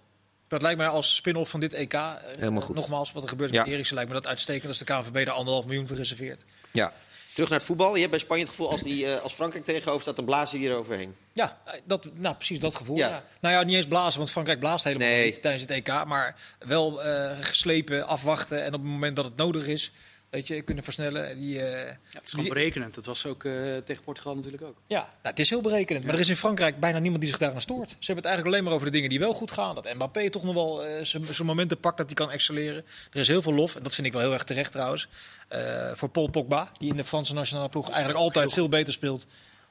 [0.47, 1.93] Dat lijkt mij als spin-off van dit EK.
[2.37, 2.75] Helemaal goed.
[2.75, 3.63] Nogmaals, wat er gebeurt Ja.
[3.63, 6.43] met Eriksen lijkt me dat uitstekend als de KNVB er anderhalf miljoen voor reserveert.
[6.71, 6.93] Ja.
[7.33, 7.93] Terug naar het voetbal.
[7.93, 10.59] Je hebt bij Spanje het gevoel als, die, eh, als Frankrijk tegenover staat, dan blazen
[10.59, 11.15] die eroverheen.
[11.33, 12.97] Ja, eh, dat, nou, precies dat gevoel.
[12.97, 13.07] Ja.
[13.09, 13.23] Ja.
[13.41, 15.25] Nou ja, niet eens blazen, want Frankrijk blaast helemaal Nee.
[15.25, 16.05] niet tijdens het EK.
[16.05, 19.91] Maar wel eh, geslepen, afwachten en op het moment dat het nodig is,
[20.33, 21.37] weet je, kunnen versnellen.
[21.37, 22.95] Die, eh, Ja, het is gewoon die- berekenend.
[22.95, 23.53] Dat was ook eh,
[23.85, 24.75] tegen Portugal natuurlijk ook.
[24.87, 26.05] Ja, nou, het is heel berekenend.
[26.05, 27.89] Maar er is in Frankrijk bijna niemand die zich daaraan stoort.
[27.89, 29.75] Ze hebben het eigenlijk alleen maar over de dingen die wel goed gaan.
[29.75, 32.85] Dat Mbappé toch nog wel eh, zijn zijn momenten pakt dat hij kan excelleren.
[33.11, 35.07] Er is heel veel lof, en dat vind ik wel heel erg terecht trouwens,
[35.47, 36.71] eh, voor Paul Pogba.
[36.77, 39.25] Die in de Franse nationale ploeg eigenlijk altijd veel beter speelt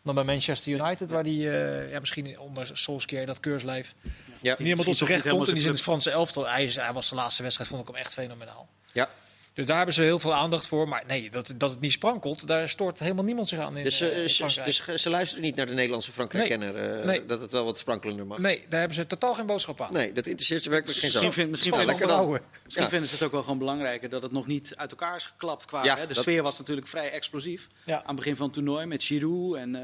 [0.05, 1.11] dan bij Manchester United.
[1.11, 4.11] Waar die eh, ja, misschien onder Solskjaer, dat keurslijf, Ja.
[4.51, 5.39] niet helemaal tot zijn recht komt.
[5.49, 6.49] En die is in het Franse elftal.
[6.49, 8.69] Hij, is- hij was de laatste wedstrijd, vond ik hem echt fenomenaal.
[8.93, 9.09] Ja.
[9.55, 10.89] Dus daar hebben ze heel veel aandacht voor.
[10.89, 14.01] Maar nee, dat, dat het niet sprankelt, daar stoort helemaal niemand zich aan in, Dus,
[14.01, 16.77] eh, eh, in ze- dus luisteren niet naar de Nederlandse Frankrijk-kenner.
[16.99, 17.27] eh, Nee.
[17.27, 18.39] Dat het wel wat sprankelender mag.
[18.39, 19.93] Nee, daar hebben ze totaal geen boodschap aan.
[19.93, 22.31] Nee, dat interesseert ze werkelijk geen Misschien, vind, misschien, dan.
[22.65, 22.89] misschien Ja.
[22.89, 25.65] vinden ze het ook wel gewoon belangrijker dat het nog niet uit elkaar is geklapt.
[25.65, 26.07] Qua, Ja, hè?
[26.07, 27.69] De dat- sfeer was natuurlijk vrij explosief.
[27.85, 27.97] Ja.
[28.01, 29.83] Aan het begin van het toernooi met Giroud en eh,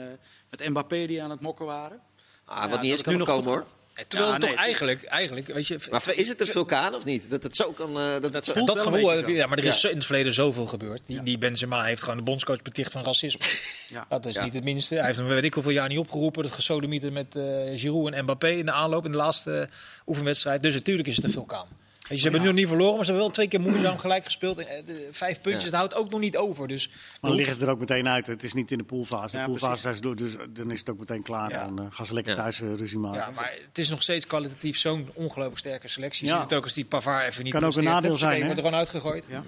[0.51, 2.01] met Mbappé die aan het mokken waren.
[2.45, 3.67] Ah, Ja, wat niet eens het kan nu nog nog komen hoor.
[4.09, 5.79] Terwijl Ja, het toch nee, eigenlijk, eigenlijk, weet je...
[5.91, 7.31] Maar is het een vulkaan of niet?
[7.31, 7.99] Dat het zo kan...
[8.01, 9.89] eh, dat zo- voelt dat gevoel ja, maar er is Ja.
[9.89, 11.01] in het verleden zoveel gebeurd.
[11.07, 13.45] Die, die Benzema heeft gewoon de bondscoach beticht van racisme.
[13.89, 14.07] Ja.
[14.09, 14.45] Dat is Ja.
[14.45, 14.95] niet het minste.
[14.95, 16.43] Hij heeft hem weet ik hoeveel jaar niet opgeroepen.
[16.43, 17.43] Dat gesodemieten met eh
[17.79, 19.67] Giroud en Mbappé in de aanloop in de laatste eh,
[20.07, 20.63] oefenwedstrijd.
[20.63, 21.67] Dus natuurlijk is het een vulkaan.
[22.09, 24.25] Je, ze hebben nu nog niet verloren, maar ze hebben wel twee keer moeizaam gelijk
[24.25, 24.59] gespeeld.
[24.59, 25.69] En, eh, vijf puntjes, Ja.
[25.69, 26.69] het houdt ook nog niet over.
[26.69, 28.27] Dus Maar dan liggen ze er ook meteen uit.
[28.27, 29.37] Het is niet in de poolfase.
[29.37, 31.51] De Ja, poolfase zijn ze door, dus dan is het ook meteen klaar.
[31.51, 31.65] Ja.
[31.65, 32.39] Dan eh, gaan ze lekker Ja.
[32.41, 33.19] thuis eh, ruzie maken.
[33.19, 36.27] ja, maar het is nog steeds kwalitatief zo'n ongelooflijk sterke selectie.
[36.27, 38.39] Je ziet het ook als die Pavard even niet Kan ook een nadeel zijn, hè?
[38.45, 39.25] wordt er gewoon uitgegooid.
[39.29, 39.43] Ja.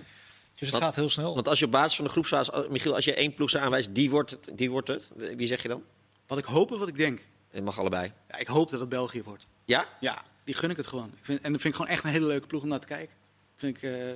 [0.55, 1.35] Dus het Want- gaat heel snel.
[1.35, 2.53] Want als je op basis van de groepsfase...
[2.65, 4.51] oh, Michiel, als je één ploeg aanwijst, die wordt het.
[4.55, 5.11] Die wordt het.
[5.37, 5.83] Wie zeg je dan?
[6.27, 7.21] Wat ik hoop en wat ik denk.
[7.51, 8.13] Het mag allebei.
[8.31, 9.47] Ja, ik hoop dat het België wordt.
[9.65, 9.87] Ja?
[10.01, 11.07] Ja, die gun ik het gewoon.
[11.19, 12.87] Ik vind, en dat vind ik gewoon echt een hele leuke ploeg om naar te
[12.87, 13.17] kijken.
[13.57, 14.09] Vind ik, eh,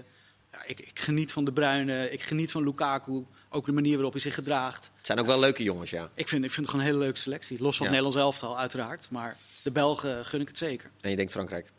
[0.53, 3.25] ja, ik, ik geniet van De Bruyne, ik geniet van Lukaku.
[3.49, 4.91] Ook de manier waarop hij zich gedraagt.
[4.97, 6.11] Het zijn ook wel leuke jongens, ja.
[6.15, 7.61] Ik vind, ik vind het gewoon een hele leuke selectie.
[7.61, 7.93] Los van Ja.
[7.93, 9.07] het Nederlands elftal uiteraard.
[9.11, 10.91] Maar de Belgen gun ik het zeker.
[11.01, 11.71] En je denkt Frankrijk.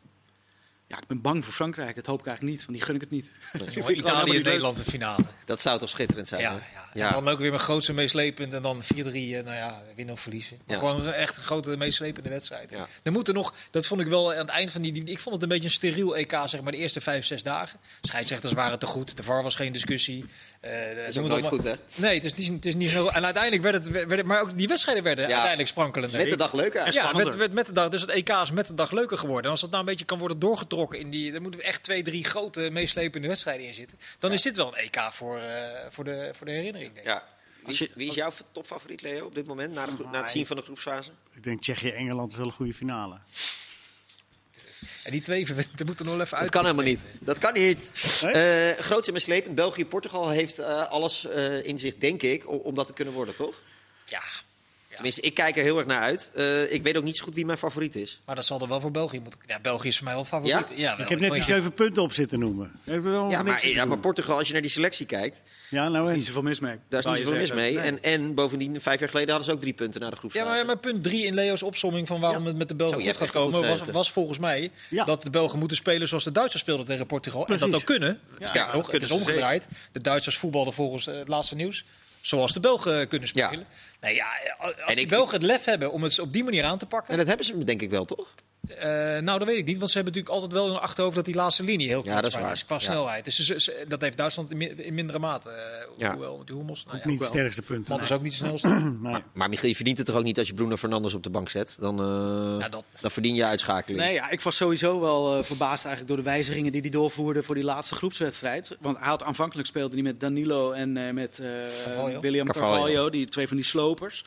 [0.88, 1.96] Ja, ik ben bang voor Frankrijk.
[1.96, 3.26] Dat hoop ik eigenlijk niet, want die gun ik het niet.
[3.54, 4.44] Ik helemaal Italië en.
[4.44, 5.24] Nederland de finale.
[5.46, 6.42] Dat zou toch schitterend zijn?
[6.42, 6.56] Ja, hè?
[6.56, 6.90] ja.
[6.94, 7.08] Ja.
[7.08, 10.20] En dan ook weer mijn grootste meeslepend en dan 4-3, eh, nou ja, winnen of
[10.22, 10.58] verliezen.
[10.66, 10.82] Maar Ja.
[10.82, 12.70] gewoon echt een grote meeslepende wedstrijd.
[12.70, 12.88] Ja.
[13.04, 15.36] Er moeten nog, dat vond ik wel aan het eind van die, die- ik vond
[15.36, 17.80] het een beetje een steriel EK, zeg maar, de eerste vijf, zes dagen.
[18.02, 20.26] Scheidsrechters waren te goed, de VAR was geen discussie.
[20.60, 21.74] Eh, Dat is ze ook nooit goed, hè?
[21.96, 23.08] Nee, het is niet, het is niet zo.
[23.08, 25.30] En uiteindelijk werd het, werd het- maar ook die wedstrijden werden Ja.
[25.32, 26.20] uiteindelijk sprankelender.
[26.20, 26.86] Met de dag leuker.
[26.86, 27.26] Ja, spannender.
[27.28, 27.90] met, met, met de dag.
[27.90, 29.44] Dus het EK is met de dag leuker geworden.
[29.46, 31.34] En als dat nou een beetje kan worden doorgetrokken in die.
[31.34, 34.00] Er moeten echt twee, drie grote meeslepende wedstrijden in zitten.
[34.20, 36.94] Dan is dit wel een EK voor, eh, voor, de, voor de herinnering.
[36.94, 37.12] Denk ik.
[37.14, 37.24] Ja.
[37.66, 39.74] Wie, is- wie is jouw topfavoriet, Leo, op dit moment?
[39.74, 41.12] Na, de na het zien van de groepsfase?
[41.34, 43.18] Ik denk Tsjechië-Engeland is wel een goede finale.
[45.04, 45.46] En die twee,
[45.78, 46.42] er moeten nog even uit.
[46.52, 47.00] Dat kan helemaal niet.
[47.20, 47.90] Dat kan niet.
[48.22, 48.32] Nee?
[48.72, 49.56] Eh groot en meeslepend.
[49.56, 53.14] België, Portugal heeft eh, alles eh, in zich, denk ik, om, om dat te kunnen
[53.14, 53.62] worden, toch?
[54.06, 54.22] Ja,
[54.96, 56.32] Tenminste, ik kijk er heel erg naar uit.
[56.36, 58.22] Eh, ik weet ook niet zo goed wie mijn favoriet is.
[58.26, 59.40] maar dat zal er wel voor België moeten.
[59.48, 60.52] Ja, België is voor mij wel favoriet.
[60.70, 60.76] Ja?
[60.76, 61.06] Ja, wel.
[61.06, 61.46] Ik heb net die Ja.
[61.46, 62.72] zeven punten op zitten noemen.
[62.84, 65.90] Ik heb wel Ja maar, ja, maar Portugal, als je naar die selectie kijkt, Ja,
[65.90, 66.16] nou en.
[66.16, 66.76] Niet zoveel mis mee.
[66.90, 67.74] daar is niet zoveel mis mee.
[67.74, 67.84] Nee.
[67.84, 70.46] En, en bovendien, vijf jaar geleden hadden ze ook drie punten na de Ja, groepsfase.
[70.46, 72.48] maar, maar punt drie in Leo's opsomming van waarom Ja.
[72.48, 75.06] het met de Belgen goed gaat komen, was, was volgens mij Ja.
[75.06, 77.48] dat de Belgen moeten spelen zoals de Duitsers speelden tegen Portugal.
[77.48, 78.20] En dat ook kunnen.
[78.54, 79.68] Ja, nog, het kunnen is ze omgedraaid.
[79.92, 81.86] De Duitsers voetbalden volgens eh, het laatste nieuws.
[82.26, 83.48] Zoals de Belgen kunnen Ja.
[83.48, 83.66] spelen.
[84.02, 84.26] Nee, ja,
[84.60, 86.86] als En die ik- Belgen het lef hebben om het op die manier aan te
[86.86, 87.12] pakken.
[87.12, 88.34] En dat hebben ze denk ik wel, toch?
[88.70, 88.88] Eh,
[89.22, 89.78] nou, dat weet ik niet.
[89.78, 92.16] Want ze hebben natuurlijk altijd wel in hun achterhoofd dat die laatste linie heel Ja,
[92.16, 92.82] dat is kwetsbaar qua Ja.
[92.82, 93.26] snelheid.
[93.26, 95.50] Dus ze- ze- dat heeft Duitsland in, mi- in mindere mate.
[95.50, 95.56] eh,
[95.98, 96.12] Ja.
[96.12, 96.86] Hoewel, met die Hummels.
[96.86, 97.28] Nou, Ook ja, niet wel.
[97.28, 97.90] sterkste punten.
[97.90, 98.68] Want is ook niet de snelste.
[99.02, 99.22] Nee.
[99.34, 101.50] Maar Michiel, je verdient het toch ook niet als je Bruno Fernandes op de bank
[101.50, 101.78] zet?
[101.80, 102.06] Dan, eh,
[102.60, 104.00] Ja, dat- dan verdien je uitschakeling.
[104.04, 107.44] Nee, ja, ik was sowieso wel eh, verbaasd eigenlijk door de wijzigingen die hij doorvoerde
[107.44, 108.78] voor die laatste groepswedstrijd.
[108.80, 111.42] Want hij had aanvankelijk speelde hij met Danilo en eh, met
[111.86, 112.20] Carvalho.
[112.20, 112.84] William Carvalho.
[112.84, 114.26] Carvalho, die twee van die slopers.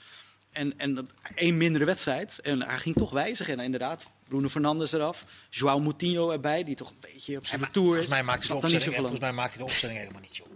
[0.59, 2.41] En, en dat, één mindere wedstrijd.
[2.41, 3.59] En hij ging toch wijzigen.
[3.59, 5.25] En inderdaad, Bruno Fernandes eraf.
[5.51, 7.91] João Moutinho erbij, die toch een beetje op zijn retour is.
[7.91, 10.37] volgens mij maakt hij de opstelling, zoveel volgens mij maakt hij de opstelling helemaal niet,
[10.37, 10.47] joh.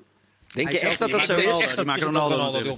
[0.55, 1.45] Denk je echt dat dat zo is?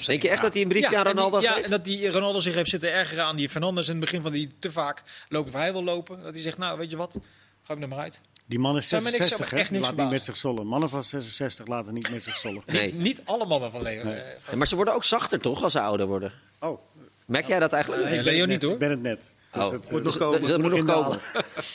[0.07, 1.65] denk je echt dat hij een briefje aan Ronaldo ja, geeft?
[1.65, 4.33] en dat die Ronaldo zich heeft zitten ergeren aan die Fernandes in het begin van
[4.33, 6.23] die te vaak lopen waar hij wil lopen.
[6.23, 7.17] Dat hij zegt, nou weet je wat,
[7.63, 8.21] ga ik er maar uit.
[8.47, 9.77] Die man is Zou me niks- 66, zou me echt hè?
[9.77, 10.67] niks Laat niet met zich zollen.
[10.67, 12.63] Mannen van 66 laten niet met zich zollen.
[12.67, 12.95] Nee.
[12.95, 14.01] Niet alle mannen van Leo.
[14.01, 14.05] eh,
[14.41, 16.33] van- Ja, maar ze worden ook zachter, toch, als ze ouder worden?
[16.61, 16.79] Oh,
[17.25, 18.05] Merk jij dat eigenlijk?
[18.05, 18.73] Nee, Leo niet hoor.
[18.73, 19.31] ik ben het net.
[19.53, 19.71] Dus Oh.
[19.73, 20.41] het, Dus moet nog dat- komen.
[20.41, 21.21] dus dat moet nog komen.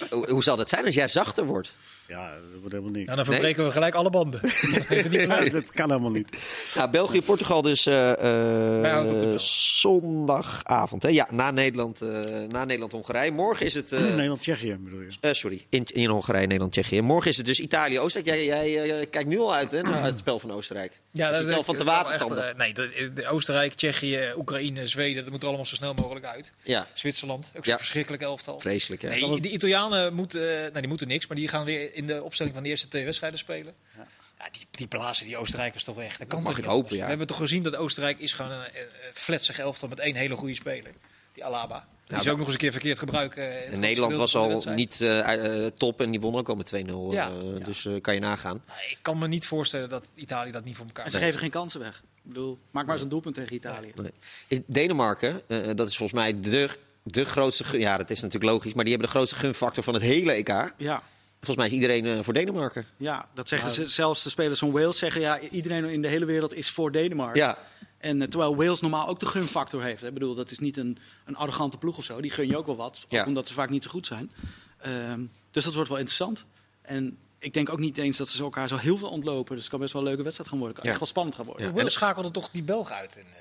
[0.10, 1.76] Hoe, hoe zal dat zijn als jij zachter wordt?
[2.10, 3.06] Ja, dat wordt helemaal niks.
[3.06, 4.42] Nou, dan verbreken we gelijk alle banden.
[4.90, 6.38] Dat Ja, dat kan helemaal niet.
[6.76, 11.04] Nou, België, Portugal dus eh, eh, de zondagavond.
[11.04, 11.10] Hè?
[11.10, 12.08] Ja, na Nederland, eh,
[12.50, 13.32] na Nederland, Hongarije.
[13.32, 13.92] Morgen is het.
[13.92, 15.08] eh, Nederland-Tsjechië bedoel je.
[15.22, 17.02] eh, sorry, in, in Hongarije, Nederland, Tsjechië.
[17.02, 18.38] Morgen is het dus Italië, Oostenrijk.
[18.44, 21.00] Jij, jij eh, kijkt nu al uit hè, naar het spel van Oostenrijk.
[21.12, 22.58] Ja, dat is wel van te watertanden.
[22.58, 26.52] nee, dat- de Oostenrijk, Tsjechië, Oekraïne, Zweden, dat moet er allemaal zo snel mogelijk uit.
[26.64, 27.78] Ja, Zwitserland, ook zo'n Ja.
[27.80, 28.60] verschrikkelijk elftal.
[28.60, 29.02] vreselijk.
[29.02, 29.10] Hè?
[29.10, 32.54] Nee, de Italianen moeten, nou, die moeten niks, maar die gaan weer in de opstelling
[32.56, 33.74] van de eerste twee wedstrijden spelen.
[33.98, 34.50] Ja.
[34.52, 36.18] die, die blazen die Oostenrijkers toch weg.
[36.18, 36.96] Dat kan mag toch ik niet hopen, anders?
[36.98, 37.04] ja.
[37.04, 40.36] We hebben toch gezien dat Oostenrijk is gewoon een, een fletsig elftal met één hele
[40.36, 40.92] goede speler.
[41.34, 41.88] Die Alaba.
[42.08, 43.64] Die Ja, is ook nog eens een keer verkeerd gebruiken.
[43.66, 46.72] eh, in Nederland was al niet eh, eh, top en die won ook al met
[46.76, 46.90] 2-0.
[47.12, 47.30] Ja.
[47.30, 48.64] eh, Dus eh, kan je nagaan.
[48.90, 51.50] Ik kan me niet voorstellen dat Italië dat niet voor elkaar En ze geven geen
[51.50, 51.98] kansen weg.
[52.16, 53.92] Ik bedoel, maak maar eens een doelpunt tegen Italië.
[53.96, 54.12] Nee.
[54.48, 56.70] Is Denemarken, eh, dat is volgens mij de,
[57.04, 57.80] de grootste...
[57.80, 58.74] Ja, dat is natuurlijk logisch.
[58.74, 60.72] Maar die hebben de grootste gunfactor van het hele EK.
[60.78, 61.04] Ja,
[61.42, 62.86] Volgens mij is iedereen eh, voor Denemarken.
[62.98, 63.90] ja, dat zeggen ze.
[63.90, 67.42] Zelfs de spelers van Wales zeggen ja, iedereen in de hele wereld is voor Denemarken.
[67.42, 67.58] Ja,
[67.98, 70.02] En eh, terwijl Wales normaal ook de gunfactor heeft.
[70.02, 70.08] hè.
[70.08, 72.22] Ik bedoel, dat is niet een, een arrogante ploeg of zo.
[72.22, 73.26] Die gun je ook wel wat, ook Ja.
[73.26, 74.32] omdat ze vaak niet zo goed zijn.
[74.78, 75.22] Ehm,
[75.52, 76.46] dus dat wordt wel interessant.
[76.82, 79.52] En ik denk ook niet eens dat ze elkaar zo heel veel ontlopen.
[79.54, 80.76] Dus het kan best wel een leuke wedstrijd gaan worden.
[80.78, 81.00] Het kan Ja.
[81.00, 81.66] echt wel spannend gaan worden.
[81.68, 81.74] Ja.
[81.74, 83.16] Wales schakelde toch die Belg uit.
[83.16, 83.38] In, eh,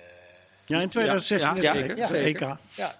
[0.66, 2.06] Ja, in 2016 Ja, zeker, EK.
[2.08, 2.26] zeker.
[2.26, 2.38] EK.
[2.40, 2.58] ja.
[2.74, 2.98] Ja.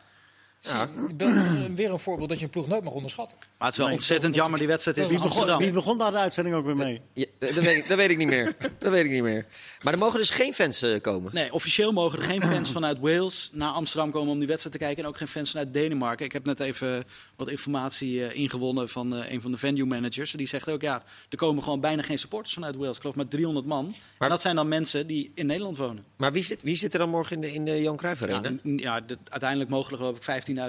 [0.61, 3.39] Zie, weer een voorbeeld dat je een ploeg nooit mag onderschatten.
[3.59, 5.59] Maar het is wel Nee, ontzettend jammer, die wedstrijd is in Wie begon, Amsterdam.
[5.65, 7.01] wie begon daar de uitzending ook weer mee?
[7.15, 8.57] Ja, dat, weet ik, dat weet ik niet meer.
[8.79, 9.47] Dat weet ik niet meer.
[9.83, 11.31] Maar er mogen dus geen fans eh, komen.
[11.35, 14.83] Nee, officieel mogen er geen fans vanuit Wales naar Amsterdam komen om die wedstrijd te
[14.85, 15.03] kijken.
[15.03, 16.25] En ook geen fans vanuit Denemarken.
[16.27, 17.05] Ik heb net even
[17.37, 20.31] wat informatie eh, ingewonnen van eh, een van de venue managers.
[20.33, 22.95] Die zegt ook, ja, er komen gewoon bijna geen supporters vanuit Wales.
[22.95, 23.85] Ik geloof maar 300 man.
[23.87, 26.05] Maar- en dat zijn dan mensen die in Nederland wonen.
[26.17, 28.35] Maar wie zit, wie zit er dan morgen in de, in de Johan Cruijff Ja,
[28.37, 28.59] Arena?
[28.63, 30.23] ja, de- uiteindelijk mogen er geloof ik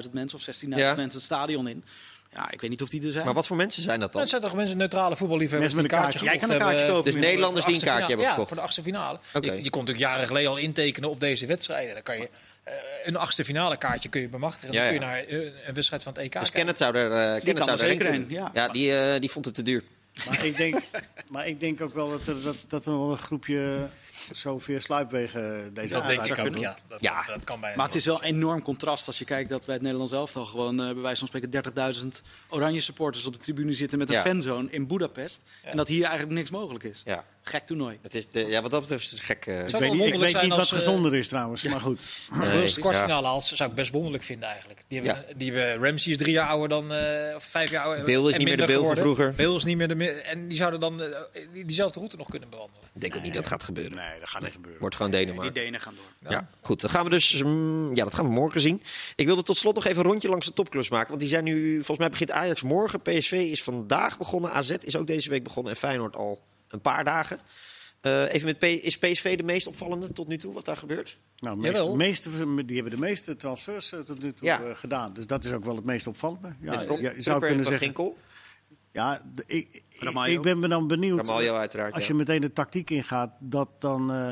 [0.05, 0.95] 15.000 mensen of 16.000 Ja.
[0.95, 1.83] mensen het stadion in.
[2.33, 3.25] Ja, ik weet niet of die er zijn.
[3.25, 4.29] Maar wat voor mensen zijn dat Dat dan?
[4.29, 6.47] zijn toch mensen, neutrale voetballiefhebbers Mensen die met een kaartje kaartje.
[6.47, 7.11] Jij kan een kaartje kopen.
[7.11, 8.39] Dus Nederlanders die een kaartje hebben gekocht.
[8.41, 9.19] Ja, voor de achtste finale.
[9.33, 9.51] Oké.
[9.51, 11.93] Je, je kon natuurlijk jaren geleden al intekenen op deze wedstrijden.
[11.93, 12.29] Dan kan je
[12.63, 12.73] eh,
[13.05, 14.73] een achtste finale kaartje kun je bemachtigen.
[14.73, 14.99] Ja, Dan ja.
[14.99, 16.51] kun je naar eh, een wedstrijd van het EK Dus.
[16.51, 18.29] Kenneth zou er, eh, Kenneth kan zou er er zeker kunnen.
[18.29, 18.51] ja.
[18.53, 19.83] Ja, die, eh, die vond het te duur.
[20.25, 20.79] Maar ik denk,
[21.29, 23.87] maar ik denk ook wel dat er, dat, dat er nog een groepje
[24.35, 26.77] zo via sluipwegen deze Dat denk ik ook, ja.
[26.87, 27.23] Dat, Ja.
[27.25, 29.73] dat kan bijna Maar het is wel een enorm contrast als je kijkt dat bij
[29.73, 33.73] het Nederlands elftal gewoon eh bij wijze van spreken 30.000 oranje supporters op de tribune
[33.73, 34.21] zitten met een Ja.
[34.21, 35.41] fanzone in Budapest.
[35.63, 35.69] Ja.
[35.69, 37.01] En dat hier eigenlijk niks mogelijk is.
[37.05, 37.23] Ja.
[37.41, 37.99] Gek toernooi.
[38.01, 39.45] Het is de, ja, wat dat betreft is het gek.
[39.45, 39.67] eh.
[39.67, 42.03] Ik weet niet, ik weet niet wat als, eh, gezonder is trouwens, maar goed.
[42.39, 44.83] Als Nee, de kwartfinale haalt, zou ik best wonderlijk vinden eigenlijk.
[44.87, 48.05] Die hebben, die hebben Ramsey is drie jaar ouder dan, eh, of vijf jaar ouder.
[48.05, 49.33] Bale is en niet meer de Bale van vroeger.
[49.35, 50.11] Bale is niet meer de...
[50.11, 50.97] En die zouden dan
[51.53, 52.83] die- diezelfde route nog kunnen bewandelen.
[52.93, 53.97] Ik denk ook niet dat gaat gebeuren.
[54.09, 54.79] Nee, dat gaat niet gebeuren.
[54.81, 55.53] Wordt gewoon Die Denemarken.
[55.53, 56.31] Denen gaan door.
[56.31, 56.81] Ja, goed.
[56.81, 57.43] Dan gaan we dus.
[57.43, 58.81] mm, ja, dat gaan we morgen zien.
[59.15, 61.07] Ik wilde tot slot nog even een rondje langs de topclubs maken.
[61.07, 61.73] Want die zijn nu.
[61.75, 63.01] Volgens mij begint Ajax morgen.
[63.01, 64.51] PSV is vandaag begonnen.
[64.51, 65.71] AZ is ook deze week begonnen.
[65.73, 67.39] En Feyenoord al een paar dagen.
[68.01, 71.17] Eh, even met P is PSV de meest opvallende tot nu toe wat daar gebeurt?
[71.39, 71.95] Nou, de Jawel.
[71.95, 74.61] meeste, meeste, die hebben de meeste transfers eh, tot nu toe Ja.
[74.63, 75.13] eh, gedaan.
[75.13, 76.55] Dus dat is ook wel het meest opvallende.
[76.61, 77.83] Ja, ja, je zou kunnen zeggen.
[77.85, 78.17] Ginkel.
[78.99, 80.33] Ja, ik, ik, Ramaljo.
[80.35, 81.27] ik ben me dan benieuwd.
[81.27, 81.93] Ramaljo uiteraard.
[81.93, 82.09] Als ja.
[82.09, 84.29] je meteen de tactiek ingaat, dat dan eh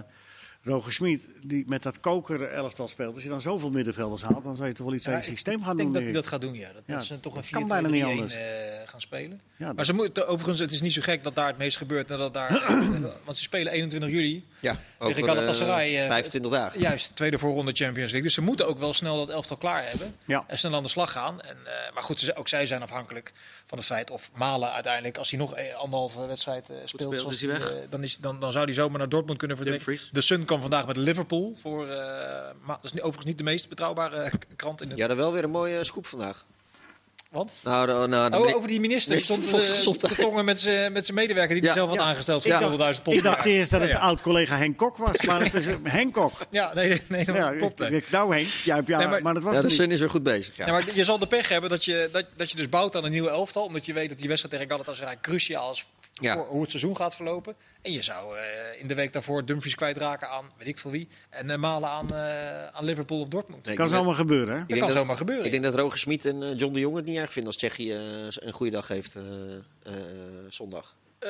[0.64, 4.56] Roger Smit, die met dat koker elftal speelt, als je dan zoveel middenvelders haalt, dan
[4.56, 5.94] zou je toch wel iets aan Ja, je systeem gaan Ik denk doen.
[5.94, 6.74] dat hij dat gaat doen, ja.
[6.74, 8.34] Dat, Ja, dat ze toch een dat kan bijna niet 4-2-3-1 anders.
[8.36, 8.44] eh,
[8.86, 9.42] gaan spelen.
[9.58, 12.08] Ja, Maar ze moeten, overigens, het is niet zo gek dat daar het meest gebeurt.
[12.08, 12.64] Nadat daar,
[13.26, 14.46] want ze spelen 21 juli.
[14.60, 16.82] Ja, over, Galatasaray, eh, eh, 25 dagen.
[16.82, 18.22] Juist, tweede voorronde Champions League.
[18.22, 20.16] Dus ze moeten ook wel snel dat elftal klaar hebben.
[20.26, 20.44] Ja.
[20.48, 21.42] En snel aan de slag gaan.
[21.42, 23.32] En, eh, maar goed, ook zij zijn afhankelijk
[23.66, 27.20] van het feit of Malen uiteindelijk, als hij nog eh, anderhalve wedstrijd eh, speelt, speelt,
[27.20, 27.72] zoals is hij weg.
[27.72, 30.00] eh, dan, is, dan, dan zou hij zomaar naar Dortmund kunnen verdwijnen.
[30.12, 31.98] De Sun kwam vandaag met Liverpool voor, eh,
[32.62, 34.98] maar dat is nu overigens niet de meest betrouwbare eh, krant in het.
[34.98, 36.46] Ja, dan wel weer een mooie scoop vandaag.
[37.32, 37.52] Want?
[37.64, 39.12] Nou, nou, Oh, over die minister.
[39.12, 40.16] Die stond van eh, Volksgezondheid.
[40.16, 42.06] te tongen met zijn met zijn medewerker die Ja, hij zelf had ja.
[42.06, 43.18] aangesteld voor Ik dacht- 200.000 pond.
[43.18, 44.02] Ik dacht eerst dat het Ja, ja.
[44.02, 46.32] oud-collega Henk Kok was, maar het is eh, Henk Kok.
[46.50, 47.82] Ja, nee, nee, nee, dat Ja, klopt.
[47.82, 47.96] ik, hè.
[47.96, 49.70] ik, nou Henk, ja, ja, Nee, maar, maar- dat was Ja, de.
[49.70, 50.58] Sun is weer goed bezig.
[50.58, 50.66] Ja.
[50.66, 53.04] Ja, maar je zal de pech hebben dat je, dat, dat je dus bouwt aan
[53.06, 53.64] een nieuwe elftal.
[53.64, 55.86] Omdat je weet dat die wedstrijd tegen Galatasaray cruciaal is
[56.22, 56.38] Ja.
[56.38, 57.56] hoe het seizoen gaat verlopen.
[57.82, 61.08] En je zou eh, in de week daarvoor Dumfries kwijtraken aan weet ik veel wie.
[61.30, 63.70] En eh, malen aan, eh, aan Liverpool of Dortmund.
[63.70, 64.62] Ik kan zomaar gebeuren, hè?
[64.62, 65.46] ik dat denk kan zomaar gebeuren.
[65.46, 67.94] Ik denk dat Roger Smit en John de Jong het niet erg vinden als Tsjechië
[68.48, 69.24] een goede dag heeft eh,
[69.84, 69.94] eh,
[70.50, 70.96] zondag.
[71.20, 71.30] Eh,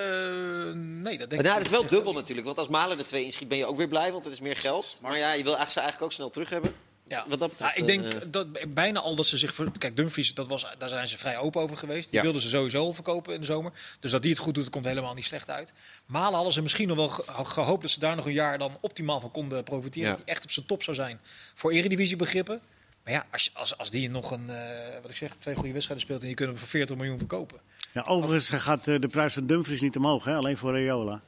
[0.73, 3.23] nee, dat denk Nou, ik het is wel dubbel natuurlijk, want als Malen er twee
[3.23, 4.97] inschiet ben je ook weer blij, want het is meer geld.
[5.01, 6.73] Maar ja, je wil eigenlijk, ze eigenlijk ook snel terug hebben.
[7.09, 7.25] Ja.
[7.27, 9.53] Wat dat betreft, Ja, ik denk eh, dat bijna al dat ze zich...
[9.53, 12.05] Voor, kijk, Dumfries, dat was, daar zijn ze vrij open over geweest.
[12.09, 12.21] Die Ja.
[12.23, 13.71] wilden ze sowieso al verkopen in de zomer.
[13.99, 15.73] Dus dat die het goed doet, komt helemaal niet slecht uit.
[16.05, 18.77] Malen hadden ze misschien nog wel ge- gehoopt dat ze daar nog een jaar dan
[18.81, 20.09] optimaal van konden profiteren.
[20.09, 20.15] Ja.
[20.15, 21.19] Dat hij echt op zijn top zou zijn.
[21.53, 22.59] Voor eredivisie begrippen.
[23.03, 26.05] Maar ja, als, als, als die nog een, eh, wat ik zeg, twee goede wedstrijden
[26.05, 27.59] speelt en je kunt hem voor 40 miljoen verkopen.
[27.91, 30.35] Ja, overigens gaat eh, de prijs van Dumfries niet omhoog, hè?
[30.35, 31.21] alleen voor Rayola.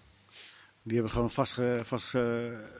[0.83, 2.21] Die hebben gewoon vast, vast eh,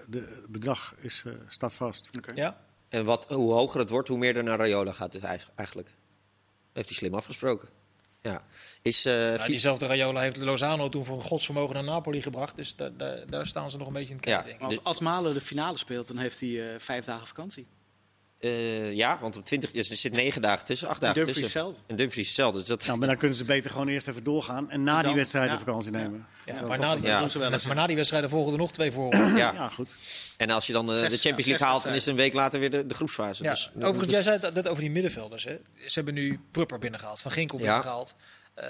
[0.08, 2.10] de bedrag is, eh, staat vast.
[2.18, 2.32] Oké.
[2.36, 2.58] Ja?
[2.90, 5.96] En wat, hoe hoger het wordt, hoe meer er naar Rayola gaat dus eigenlijk-.
[6.74, 7.70] Heeft hij slim afgesproken.
[8.22, 8.46] Ja.
[8.82, 12.56] Is, eh, Nou, diezelfde Rayola heeft Lozano toen voor een godsvermogen naar Napoli gebracht.
[12.56, 12.76] Dus
[13.28, 14.66] daar, staan ze nog een beetje in het kijken, Ja.
[14.66, 17.68] als, als Malen de finale speelt, dan heeft hij eh, vijf dagen vakantie.
[18.40, 21.42] Eh, ja, want op 20, dus er zit negen dagen tussen, acht En dagen Dumfries
[21.44, 21.62] tussen.
[21.62, 21.78] zelf.
[21.88, 22.60] En Dumfries hetzelfde.
[22.60, 25.06] Dus dat, Nou, maar dan kunnen ze beter gewoon eerst even doorgaan en na En
[25.06, 25.60] die wedstrijden ja.
[25.60, 26.28] vakantie nemen.
[26.46, 26.96] Ja, maar, na,
[27.74, 29.16] maar die wedstrijden volgen er nog twee voor.
[29.16, 29.36] ja.
[29.54, 29.96] Ja, goed.
[30.38, 32.34] En als je dan eh, Zes- de Champions League haalt, dan is het een week
[32.34, 33.44] later weer de, de groepsfase.
[33.44, 35.44] Ja, Dus, overigens, jij zei dat, dat over die middenvelders.
[35.44, 35.58] Hè.
[35.86, 37.64] Ze hebben nu Prupper binnengehaald, Van Ginkel Ja.
[37.64, 38.16] binnengehaald.
[38.54, 38.68] Eh,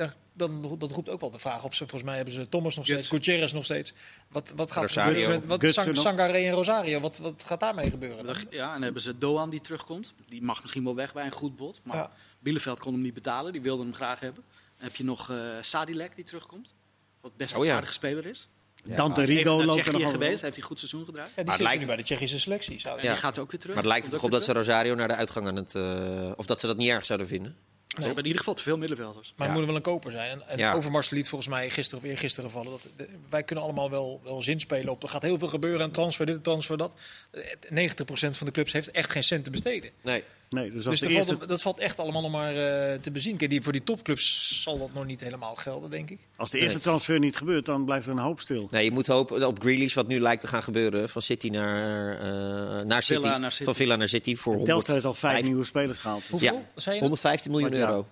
[0.00, 1.74] daar, dan, dat roept ook wel de vraag op.
[1.74, 3.92] Ze, volgens mij hebben ze Thomas nog steeds, Gutierrez nog steeds.
[4.28, 5.30] Wat, wat gaat er gebeuren?
[5.30, 6.04] met- Wat, Gutsen Sang, nog.
[6.04, 8.24] Sangaré en Rosario, wat, wat gaat daarmee gebeuren?
[8.26, 8.36] dan?
[8.50, 10.14] Ja, en dan hebben ze Doan die terugkomt.
[10.28, 11.80] Die mag misschien wel weg bij een goed bod.
[11.84, 12.10] Maar Ja.
[12.38, 13.52] Bielefeld kon hem niet betalen.
[13.52, 14.42] Die wilde hem graag hebben.
[14.76, 16.74] Dan heb je nog eh Sadilek die terugkomt.
[17.20, 17.74] Wat best Oh een ja.
[17.74, 18.48] aardige speler is.
[18.84, 20.40] Dante is even Rigo loopt er nog geweest.
[20.42, 21.28] Heeft hij een goed seizoen gedraaid.
[21.28, 22.78] Ja, die Maar zit het nu bij de Tsjechische selectie.
[22.80, 23.10] Zou En Ja.
[23.12, 23.74] die gaat ook weer terug.
[23.74, 25.74] Maar het lijkt toch op dat ze Rosario naar de uitgang aan het...
[25.74, 27.56] eh, of dat ze dat niet erg zouden vinden.
[27.98, 29.32] Ze hebben in ieder geval te veel middenvelders.
[29.36, 29.52] Maar Ja.
[29.52, 30.30] het moet wel een koper zijn.
[30.30, 30.72] En, en Ja.
[30.74, 32.70] Overmars liet volgens mij gisteren of eergisteren vallen.
[32.70, 35.02] Dat, de- wij kunnen allemaal wel, wel zin spelen op.
[35.02, 35.80] Er gaat heel veel gebeuren.
[35.80, 36.94] Een transfer dit, een transfer dat.
[37.30, 39.90] Eh, 90% van de clubs heeft echt geen cent te besteden.
[40.02, 40.24] Nee.
[40.50, 43.00] Nee, dus als Dus de dat, eerste, valt, dat valt echt allemaal nog maar eh,
[43.00, 43.36] te bezien.
[43.36, 46.18] Kijk, die, voor die topclubs zal dat nog niet helemaal gelden, denk ik.
[46.36, 48.68] als de eerste transfer niet gebeurt, dan blijft er een hoop stil.
[48.70, 51.08] Nee, je moet hopen op Grealish, wat nu lijkt te gaan gebeuren.
[51.08, 53.64] Van City naar, eh, naar, City, Villa naar City.
[53.64, 56.22] Van Villa naar City voor 100, Telstar heeft al vijf nieuwe spelers gehaald.
[56.30, 56.54] Hoeveel?
[56.54, 56.62] Ja.
[56.74, 57.10] Zei je dat?
[57.10, 58.06] 115 miljoen euro.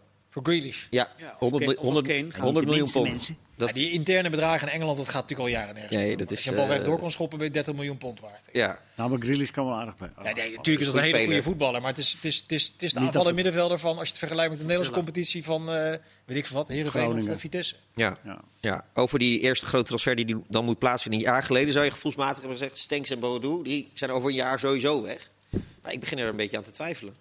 [0.44, 0.86] Voor Grealish.
[0.90, 2.44] Ja, Ja, of 100, Kane- mil- of als 100, Kane.
[2.44, 3.32] 100 miljoen pond.
[3.56, 5.94] Dat, Ja, die interne bedragen in Engeland, dat gaat natuurlijk al jaren nergens.
[5.96, 7.74] Nee, dat Als is, je een bal eh, recht door kon schoppen, ben je 30
[7.74, 8.48] miljoen pond waard.
[8.52, 8.80] ja.
[8.96, 10.10] Nou, maar Grealish kan wel aardig bij.
[10.16, 12.52] Ja, nee, natuurlijk is dat een hele goede voetballer, maar het is, het is, het
[12.52, 15.44] is, het is de dat- middenvelder van, als je het vergelijkt met de Nederlandse competitie
[15.44, 17.32] van, eh, weet ik veel wat, Heerenveen of Groningen.
[17.34, 17.74] eh, Vitesse.
[17.94, 18.18] Ja.
[18.24, 18.40] Ja.
[18.60, 21.20] Ja, over die eerste grote transfer die die dan moet plaatsvinden.
[21.20, 22.78] Een jaar geleden zou je gevoelsmatig hebben gezegd...
[22.78, 25.30] Stenks en Boadu, die zijn over een jaar sowieso weg.
[25.82, 27.14] Maar ik begin er een beetje aan te twijfelen.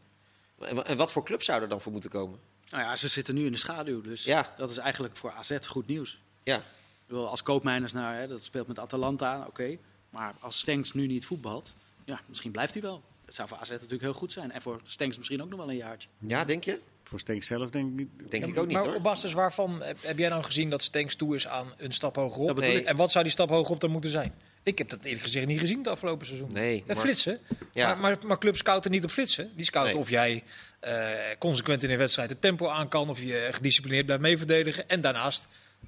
[0.84, 2.40] En wat voor club zou er dan voor moeten komen?
[2.70, 4.02] Nou ja, ze zitten nu in de schaduw.
[4.02, 4.54] Dus Ja.
[4.58, 6.20] dat is eigenlijk voor AZ goed nieuws.
[6.44, 9.78] Ja, Ik bedoel, Als koopmijners naar, hè, dat speelt met Atalanta, oké.
[10.10, 13.02] Maar als Stenks nu niet voetbalt, ja, misschien blijft hij wel.
[13.26, 14.52] Dat zou voor AZ natuurlijk heel goed zijn.
[14.52, 16.10] En voor Stenks misschien ook nog wel een jaartje.
[16.20, 16.80] ja denk je?
[17.04, 18.32] Voor Stenks zelf denk ik niet.
[18.32, 18.96] Denk Ja, ik ook niet maar hoor.
[18.96, 22.46] op basis waarvan heb, jij nou gezien dat Stenks toe is aan een stap hogerop?
[22.48, 22.80] Dat bedoel Nee.
[22.82, 22.88] ik.
[22.88, 24.34] En wat zou die stap hogerop dan moeten zijn?
[24.68, 26.50] Ik heb dat eerlijk gezegd niet gezien het afgelopen seizoen.
[26.52, 27.40] Nee, maar- flitsen.
[27.74, 27.88] Ja.
[27.88, 29.52] Maar, maar, maar clubs scouten niet op flitsen.
[29.56, 30.02] Die scouten Nee.
[30.02, 30.44] of jij
[30.80, 31.08] eh,
[31.40, 33.10] consequent in een wedstrijd het tempo aan kan.
[33.10, 34.90] Of je gedisciplineerd blijft meeverdedigen.
[34.90, 35.48] En daarnaast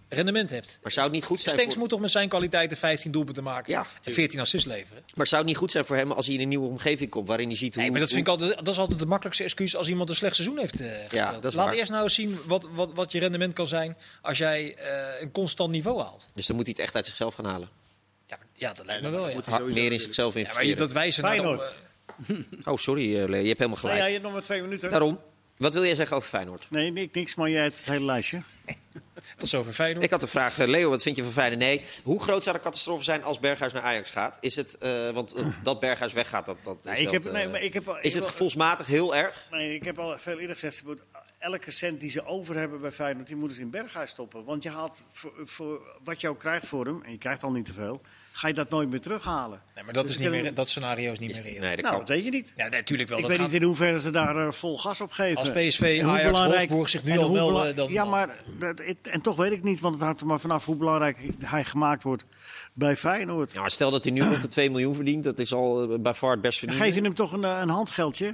[0.09, 0.80] rendement hebt.
[0.84, 1.82] Maar zou het niet goed zijn Stenks voor...
[1.82, 3.73] moet toch met zijn kwaliteiten 15 doelpunten maken.
[3.73, 5.03] Ja, en 14 assists leveren.
[5.15, 7.27] Maar zou het niet goed zijn voor hem als hij in een nieuwe omgeving komt...
[7.27, 7.82] waarin hij ziet hoe...
[7.84, 10.15] Nee, maar dat, vind ik altijd, dat is altijd de makkelijkste excuus als iemand een
[10.15, 11.73] slecht seizoen heeft dat is Laat waar.
[11.73, 15.32] eerst nou eens zien wat, wat, wat je rendement kan zijn als jij eh, een
[15.32, 16.27] constant niveau haalt.
[16.34, 17.69] Dus dan moet hij het echt uit zichzelf gaan halen.
[18.30, 19.30] Ja, ja dat lijkt me wel.
[19.30, 19.39] Ja.
[19.45, 20.77] Ha- meer in zichzelf Ja, maar je, investeren.
[20.77, 21.71] dat wijzen Feyenoord.
[22.63, 23.97] Oh, sorry eh, Leo, je hebt helemaal gelijk.
[23.99, 24.89] ja, je hebt nog maar twee minuten.
[24.89, 25.19] Daarom,
[25.57, 26.67] wat wil jij zeggen over Feyenoord?
[26.69, 28.41] Nee, ni- niks, maar jij hebt het hele lijstje.
[29.38, 30.03] tot zover Feyenoord.
[30.05, 31.59] Ik had de vraag, eh, Leo, wat vind je van Feyenoord?
[31.59, 34.38] Nee, hoe groot zou de catastrofe zijn als Berghuis naar Ajax gaat?
[34.41, 37.32] Is het, eh, want dat Berghuis weggaat, dat, dat is Nee, ik wel heb, te-
[37.32, 39.47] nee, maar ik heb, al- ik Is het gevoelsmatig heel erg?
[39.51, 41.03] Nee, ik heb al veel eerder gezegd, ze moet-
[41.39, 44.43] elke cent die ze over hebben bij Feyenoord, die moeten ze in Berghuis stoppen.
[44.43, 47.51] Want je haalt voor, voor wat je ook krijgt voor hem, en je krijgt al
[47.51, 48.01] niet te veel,
[48.40, 49.62] ga je dat nooit meer terughalen.
[49.76, 51.62] Nee, maar dat, Dus is niet meer, dat scenario is niet meer reëel.
[51.62, 52.06] Nee, dat Nou, kan.
[52.06, 52.54] dat weet je niet.
[52.56, 53.18] Ja, natuurlijk wel.
[53.18, 55.38] ik dat weet gaat- niet in hoeverre ze daar eh, vol gas op geven.
[55.38, 59.22] Als PSV, Ajax, belangrijk- Wolfsburg zich nu al bela- dan- Ja, maar dat- het- en
[59.22, 62.26] toch weet ik niet, want het hangt er maar vanaf hoe belangrijk hij gemaakt wordt
[62.74, 63.52] bij Feyenoord.
[63.52, 66.00] Ja, maar stel dat hij nu rond de 2 miljoen verdient, dat is al eh,
[66.00, 66.88] bij far het best Dan verdiend.
[66.94, 68.34] geef je hem toch een, eh, een handgeldje.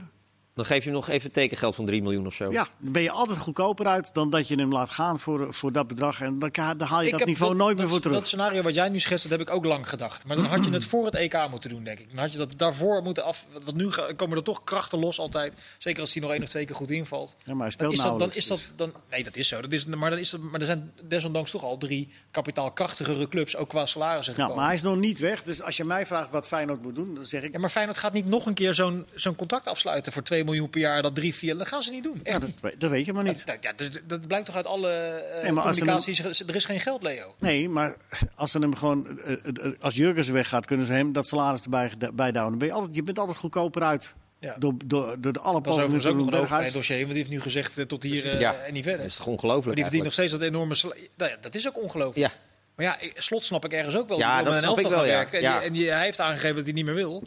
[0.56, 2.52] Dan geef je hem nog even tekengeld van 3 miljoen of zo.
[2.52, 5.72] Ja, dan ben je altijd goedkoper uit dan dat je hem laat gaan voor, voor
[5.72, 6.22] dat bedrag.
[6.22, 8.18] En dan, dan haal je Ik dat niveau nooit meer dat- voor terug.
[8.18, 10.26] Dat scenario wat jij nu schetst, dat heb ik ook lang gedacht.
[10.26, 12.10] Maar dan had je het voor het EK moeten doen, denk ik.
[12.10, 13.46] Dan had je dat daarvoor moeten af...
[13.64, 15.54] Want nu komen er toch krachten los altijd.
[15.78, 17.36] Zeker als hij nog één of twee keer goed invalt.
[17.44, 19.62] ja, maar hij Dan speelt is dat, dan is dat, dan, nee, dat is zo.
[19.62, 23.56] Dat is, maar, dan is dat, maar er zijn desondanks toch al drie kapitaalkrachtigere clubs,
[23.56, 24.56] ook qua salarissen dus- Ja, gekomen.
[24.56, 25.44] maar hij is nog niet weg.
[25.44, 27.54] Dus als je mij vraagt wat Feyenoord moet doen, dan zeg ik...
[27.54, 30.70] Ja, maar Feyenoord gaat niet nog een keer zo'n zo'n contract afsluiten voor 2 miljoen
[30.70, 31.58] per jaar, dat 3, 4.
[31.58, 32.20] Dat gaan ze niet doen.
[32.24, 32.62] Echt Ja, dat, niet.
[32.62, 33.44] weet- dat weet je maar niet.
[33.46, 36.40] Ja, ja, dat, dat blijkt toch uit alle eh Nee, als ze communicaties.
[36.48, 37.36] Er is geen geld, Leo.
[37.40, 37.96] Nee, maar
[38.36, 39.20] als ze hem gewoon...
[39.20, 42.34] eh, eh, Als Jurgens weggaat, kunnen ze hem dat salaris erbij bijhouden.
[42.50, 44.16] Dan ben je, altijd, je bent altijd goedkoper uit.
[44.40, 44.56] Ja.
[44.60, 46.98] Door, door, door de alle Dat is overigens ook nog doen een dossier.
[46.98, 48.54] Want die heeft nu gezegd tot hier Ja.
[48.54, 49.06] en niet Dat verder.
[49.06, 50.76] is toch ongelooflijk Maar die verdient nog steeds dat enorme...
[51.18, 52.18] Nou ja, dat is ook ongelooflijk.
[52.32, 52.40] Ja,
[52.76, 54.18] Maar ja, slot snap ik ergens ook wel.
[54.18, 55.14] Ja, dat snap ik elftal wel, ja.
[55.16, 55.38] werken.
[55.38, 55.58] En, Ja.
[55.60, 57.24] die- en die- hij heeft aangegeven dat hij niet meer wil.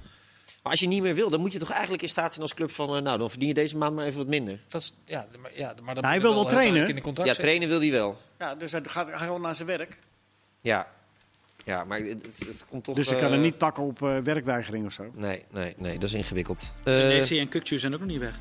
[0.68, 2.54] Maar als je niet meer wil, dan moet je toch eigenlijk in staat zijn als
[2.54, 2.96] club van...
[2.96, 4.60] eh, nou, dan verdien je deze maand maar even wat minder.
[4.68, 6.58] Dat is, ja, maar, ja, maar dat hij wil wel trainen.
[6.62, 8.18] duidelijk In de contract Ja, trainen wil hij wel.
[8.38, 9.96] Ja, dus hij gaat hij gewoon naar zijn werk.
[10.60, 10.88] Ja,
[11.64, 12.94] ja maar het, het, het komt toch...
[12.94, 15.10] Dus eh, kan hem niet pakken op eh, werkweigering of zo.
[15.14, 16.72] Nee, nee, nee, dat is ingewikkeld.
[16.84, 18.34] Eh, Senesi en Kukcu zijn ook nog niet weg.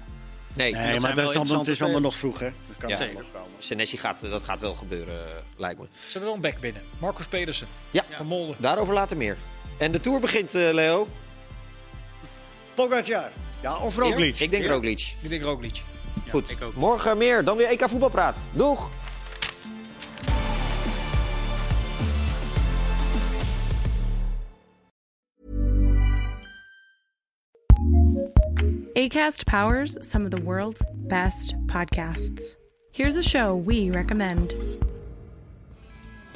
[0.55, 2.49] nee, Nee, zijn maar dat is allemaal, het interessante is allemaal nog vroeg, hè?
[2.67, 2.97] Dat kan Ja.
[2.97, 3.23] komen.
[3.57, 5.86] Senesi gaat, dat gaat wel gebeuren, eh, lijkt me.
[5.93, 6.82] Ze hebben wel een back binnen.
[6.99, 8.53] Marcus Pedersen Ja, van Molde.
[8.59, 9.38] daarover later meer.
[9.78, 11.07] En de Tour begint, eh, Leo.
[12.78, 13.32] Pogacar.
[13.61, 14.39] Ja, of Roglic.
[14.39, 14.71] Ik denk Ja.
[14.71, 15.15] Roglic.
[15.21, 15.82] Ik denk Roglic.
[16.30, 16.75] Goed, ik ook.
[16.75, 17.43] morgen meer.
[17.43, 18.38] Dan weer EK Voetbalpraat.
[18.51, 18.89] Doeg!
[28.95, 32.55] ACAST powers some of the world's best podcasts.
[32.91, 34.53] Here's a show we recommend.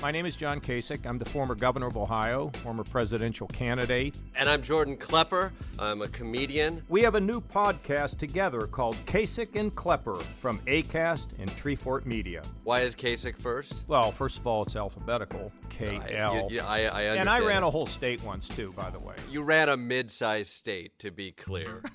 [0.02, 1.06] My name is John Kasich.
[1.06, 4.16] I'm the former governor of Ohio, former presidential candidate.
[4.36, 5.54] And I'm Jordan Klepper.
[5.78, 6.84] I'm a comedian.
[6.90, 12.42] We have a new podcast together called Kasich and Klepper from ACAST and Treefort Media.
[12.64, 13.84] Why is Kasich first?
[13.88, 16.48] Well, first of all, it's alphabetical K L.
[16.50, 17.20] you- I, I understand.
[17.20, 19.14] And I ran a whole state once, too, by the way.
[19.30, 21.84] You ran a mid-sized state, to be clear.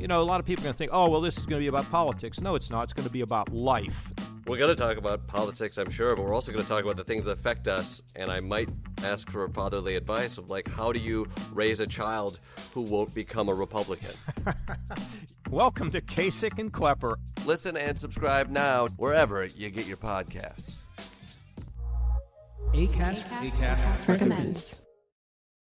[0.00, 1.60] You know, a lot of people are going to think, oh, well, this is going
[1.60, 2.40] to be about politics.
[2.40, 2.82] No, it's not.
[2.82, 4.12] It's going to be about life.
[4.46, 6.96] We're going to talk about politics, I'm sure, but we're also going to talk about
[6.96, 8.02] the things that affect us.
[8.16, 8.68] And I might
[9.04, 12.40] ask for fatherly advice of like, how do you raise a child
[12.74, 14.14] who won't become a Republican?
[15.50, 17.18] Welcome to Kasich and Klepper.
[17.46, 20.76] Listen and subscribe now wherever you get your podcasts.
[22.72, 24.81] Acast Recommends.